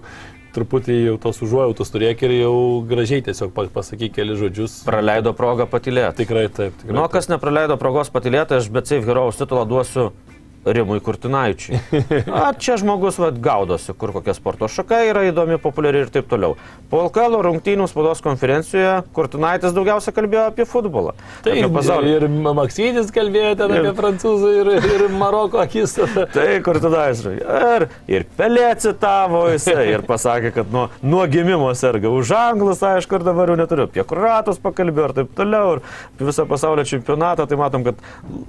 [0.54, 2.54] truputį jau tos užuojautos turėk ir jau
[2.88, 4.82] gražiai tiesiog pasakyk keli žodžius.
[4.88, 6.22] Praleido progą patilėti.
[6.22, 6.76] Tikrai taip.
[6.80, 10.10] Tikrai nu, kas nepraleido progos patilėti, aš bet Safe Heroes titulą duosiu
[10.64, 11.78] Rimui Kurtinaičiui.
[12.30, 16.54] A, čia žmogus vad gaudosi, kur kokia sporto šaka yra įdomi, populiari ir taip toliau.
[16.90, 21.16] Po LKL rungtynių spaudos konferencijoje Kurtinaitis daugiausia kalbėjo apie futbolą.
[21.42, 26.28] Tai apie ir Maksytis kalbėjo ten apie prancūzų ir, ir Maroko akistatą.
[26.36, 27.24] tai Kurtinaitis.
[27.42, 33.18] Ir, ir Pelė citavo jisai ir pasakė, kad nuo, nuo gimimo serga už anglus, aišku,
[33.18, 33.88] ir dabar jau neturiu.
[33.90, 35.74] Apie kuratus pakalbėjo ir taip toliau.
[36.20, 37.98] Ir visą pasaulio čempionatą, tai matom, kad...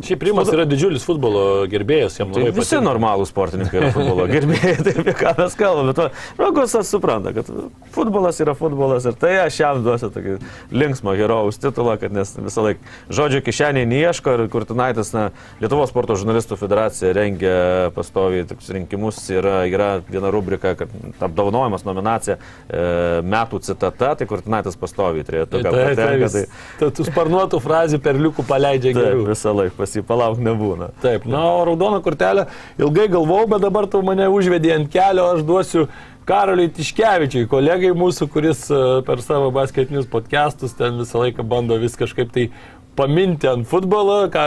[0.05, 2.89] Šiaip Rimas yra didžiulis futbolo gerbėjas gerbėjas, jam Tai labai visi patinka.
[2.89, 7.49] normalūs sportininkai yra futbolo gerbėjai, tai apie ką mes kalbame, to žmogus supranta, kad
[7.93, 10.38] futbolas yra futbolas ir tai aš jam duosiu tokį
[10.74, 15.30] linksmą herojaus titulą, kad nes visą laiką žodžio kišeniai neieško ir Kurtinaitis, na,
[15.62, 17.56] Lietuvos sporto žurnalistų federacija rengia
[17.95, 20.91] pastoviai rinkimus, yra, yra viena rubrika, kad
[21.24, 22.84] apdovanojimas nominacija e,
[23.26, 26.43] metų citata, tai Kurtinaitis pastoviai turėjo Tai, tokią tai, tai,
[26.80, 29.26] tai tų sparnuotų frazių per liukų paleidžia Taip, geriau.
[29.28, 30.89] visą laiką pasipalauk nebūna.
[31.04, 31.64] Taip, na, o
[31.94, 32.46] raudoną kortelę.
[32.80, 35.88] Ilgai galvojau, bet dabar tu mane užvedė ant kelio, aš duosiu
[36.26, 41.98] Karoliui Tiškevičiui, kolegai mūsų, kuris e, per savo basketinius podcastus ten visą laiką bando vis
[42.00, 42.50] kažkaip tai
[42.96, 44.44] paminti ant futbolo, ką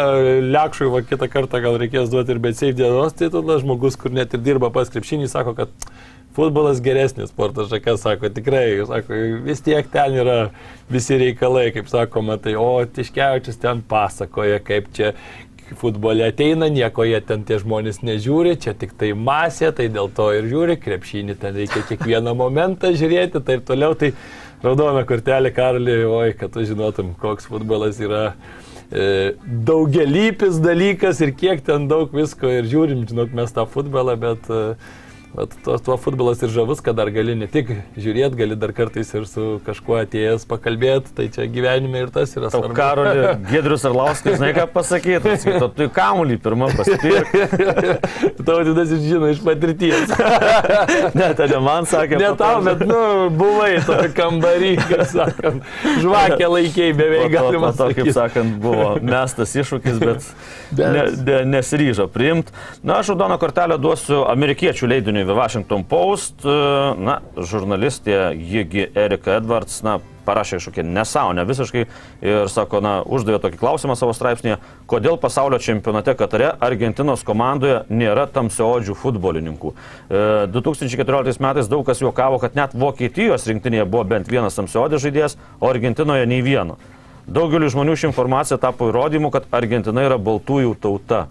[0.55, 4.35] Lekšui va kitą kartą gal reikės duoti ir bet seif dienos titulą, žmogus, kur net
[4.35, 5.91] ir dirba pas krepšinį, sako, kad
[6.37, 10.39] futbolas geresnis sportas, šakas sako, tikrai, sako, vis tiek ten yra
[10.93, 15.15] visi reikalai, kaip sakoma, tai o Tiškevičius ten pasakoja, kaip čia
[15.75, 20.29] futbolė ateina, nieko jie ten tie žmonės nežiūri, čia tik tai masė, tai dėl to
[20.37, 24.13] ir žiūri, krepšinį ten reikia kiekvieną momentą žiūrėti, taip toliau, tai
[24.63, 28.29] raudona kortelė Karaliui, oi, kad tu žinotum, koks futbolas yra
[28.91, 34.47] e, daugelypis dalykas ir kiek ten daug visko ir žiūrim, žinok, mes tą futbolą, bet
[34.51, 34.63] e,
[35.37, 37.69] Bet tuo, tuo futbolas ir žavus, kad dar gali ne tik
[38.01, 42.49] žiūrėti, gali dar kartais ir su kažkuo atėjęs pakalbėti, tai čia gyvenime ir tas yra
[42.49, 42.73] svarbu.
[42.79, 47.35] Karolį Gedrius Arlauskas, žinai ką pasakyti, tu, tu kamuolį pirmą paspirk.
[48.47, 50.15] Tau atidas ir žino iš patirties.
[51.17, 52.17] Ne, tai ne man sakė.
[52.21, 52.99] Ne tau, bet, nu,
[53.37, 55.69] buvai to kambarį, kaip sakant,
[56.03, 60.29] žvakę laikiai beveik galima to, kaip sakant, buvo mestas iššūkis, bet,
[60.77, 62.55] Bet- ne, ne, nesiryžo priimti.
[62.87, 66.45] Na, aš raudoną kortelę duosiu amerikiečių leidiniui The Washington Post.
[66.47, 71.85] Na, žurnalistė Jigi Erika Edwards, na, parašė kažkokią nesąmonę visiškai
[72.27, 74.59] ir sako, na, uždavė tokį klausimą savo straipsnėje,
[74.91, 79.73] kodėl pasaulio čempionate Katare Argentinos komandoje nėra tamsiodžių futbolininkų.
[79.73, 85.39] E, 2014 metais daug kas juokavo, kad net Vokietijos rinktinėje buvo bent vienas tamsiodis žaidėjas,
[85.61, 86.79] o Argentinoje nei vieno.
[87.27, 91.25] Daugeliu žmonių ši informacija tapo įrodymu, kad Argentina yra baltųjų tauta.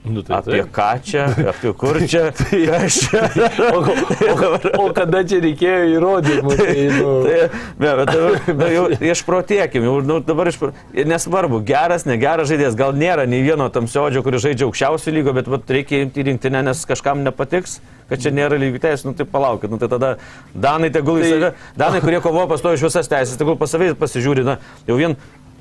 [0.00, 0.70] Nu, tai Apie taip.
[0.72, 2.30] ką čia, apie kur čia,
[2.70, 3.20] kas čia.
[3.76, 6.54] O, o, o kada čia reikėjo įrodymų?
[6.56, 7.40] Tai, nu, Tai,
[7.76, 12.96] be, bet dabar, nu, jau išprotėkim, jau nu, dabar ir nesvarbu, geras, negeras žaidėjas, gal
[12.96, 17.20] nėra nei vieno tamsiodžio, kuris žaidžia aukščiausių lygo, bet vat, reikia imti rinktinę, nes kažkam
[17.26, 17.78] nepatiks,
[18.10, 20.14] kad čia nėra lygių teisų, nu tai palaukit, nu tai tada
[20.56, 24.42] Danai tegul į Tai- Danai, kurie kovoja pastoju iš visas teisės, tegul pas savai pasižiūri,
[24.48, 24.56] na,
[24.88, 25.14] jau vien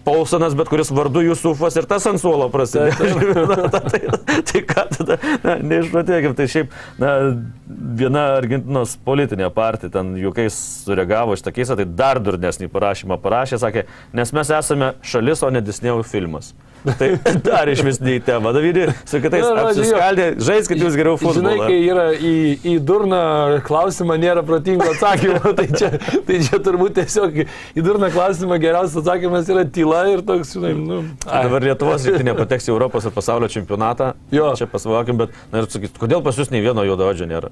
[0.09, 3.45] Paulsonas, bet kuris vardu Jusufas ir tas ant suolo prasidėjo.
[3.49, 4.01] Na, ta- tai,
[4.49, 7.11] tai ką tada, na, neišpratėkim, tai šiaip, na,
[7.99, 10.57] viena Argentinos politinė partija ten juokais
[10.87, 13.85] sureagavo iš tokiais, tai dar durnesnį parašymą parašė, sakė,
[14.17, 16.53] nes mes esame šalis, o ne Disney'ų filmas.
[16.99, 17.09] Tai
[17.43, 18.53] dar iš vis neį temą.
[18.55, 21.65] Davidi, su kitais Na, apsiskaldė, žaiskit jūs geriau Žinai, futbolą.
[21.67, 22.33] kai yra į,
[22.71, 23.19] į durną
[23.67, 25.89] klausimą nėra protingo atsakymo, tai čia,
[26.27, 31.01] tai čia turbūt tiesiog į durną klausimą geriausias atsakymas yra tyla ir toks, žinai, nu.
[31.27, 31.43] ai.
[31.49, 34.13] Dabar Lietuvos rinktinė pateks į Europos ir pasaulio čempionatą.
[34.33, 34.53] Jo.
[34.59, 37.51] Čia pasvalokim, bet, na ir sakyt, kodėl pas jūs nei vieno juodaodžio nėra?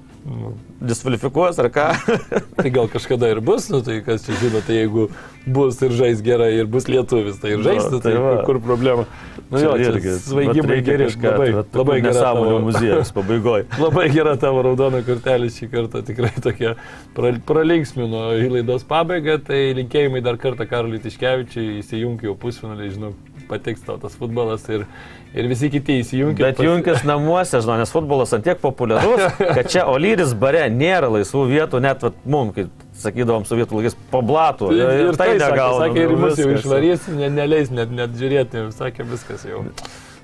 [0.80, 1.88] Diskvalifikuos ar ką?
[2.58, 5.08] Tai gal kažkada ir bus, nu tai kas čia žino, tai jeigu
[5.48, 8.32] bus ir žais gerai ir bus lietuvis, tai ir žais, Nu, nu, tai, tai va.
[8.46, 9.04] kur problema.
[9.50, 13.64] Nu jo, čia svaigimai geri, labai, labai gera tavo- muziejus pabaigoje.
[13.84, 16.74] Labai gera tavo raudona kortelė šį kartą, tikrai tokia
[17.16, 23.14] pra, pralinksmino į laidos pabaigą, tai linkėjimai dar kartą Karoliui Tiškevičiui, įsijungi jau pusfinalį, žinau,
[23.48, 24.84] patiks tau tas futbolas ir,
[25.32, 26.44] ir visi kiti įsijungi.
[26.44, 29.24] Bet junkis namuose, žinau, nes futbolas antiek populiarus,
[29.56, 32.68] kad čia Olyris bare nėra laisvų vietų, net vat, mum, kaip
[32.98, 34.72] sakydavom sovietų laikais, po blatų.
[34.76, 36.66] Ir, ir tai sakė, negaunam, sakė, ir nu, mus jau viskas.
[36.66, 39.64] išvarys, ne, neleis net, net žiūrėti, sakė viskas jau.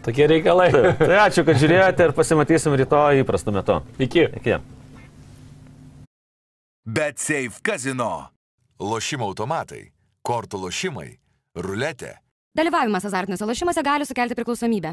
[0.05, 0.68] Tokie reikalai.
[1.01, 3.79] Tai ačiū, kad žiūrėjote ir pasimatysim rytoj įprastu metu.
[4.05, 4.27] Iki.
[4.43, 4.59] Iki.
[6.85, 8.12] Bet safe kazino.
[8.85, 9.87] Lošimo automatai,
[10.27, 11.14] kortų lošimai,
[11.57, 12.18] ruletė.
[12.59, 14.93] Dalyvavimas azartiniuose lošimuose gali sukelti priklausomybę.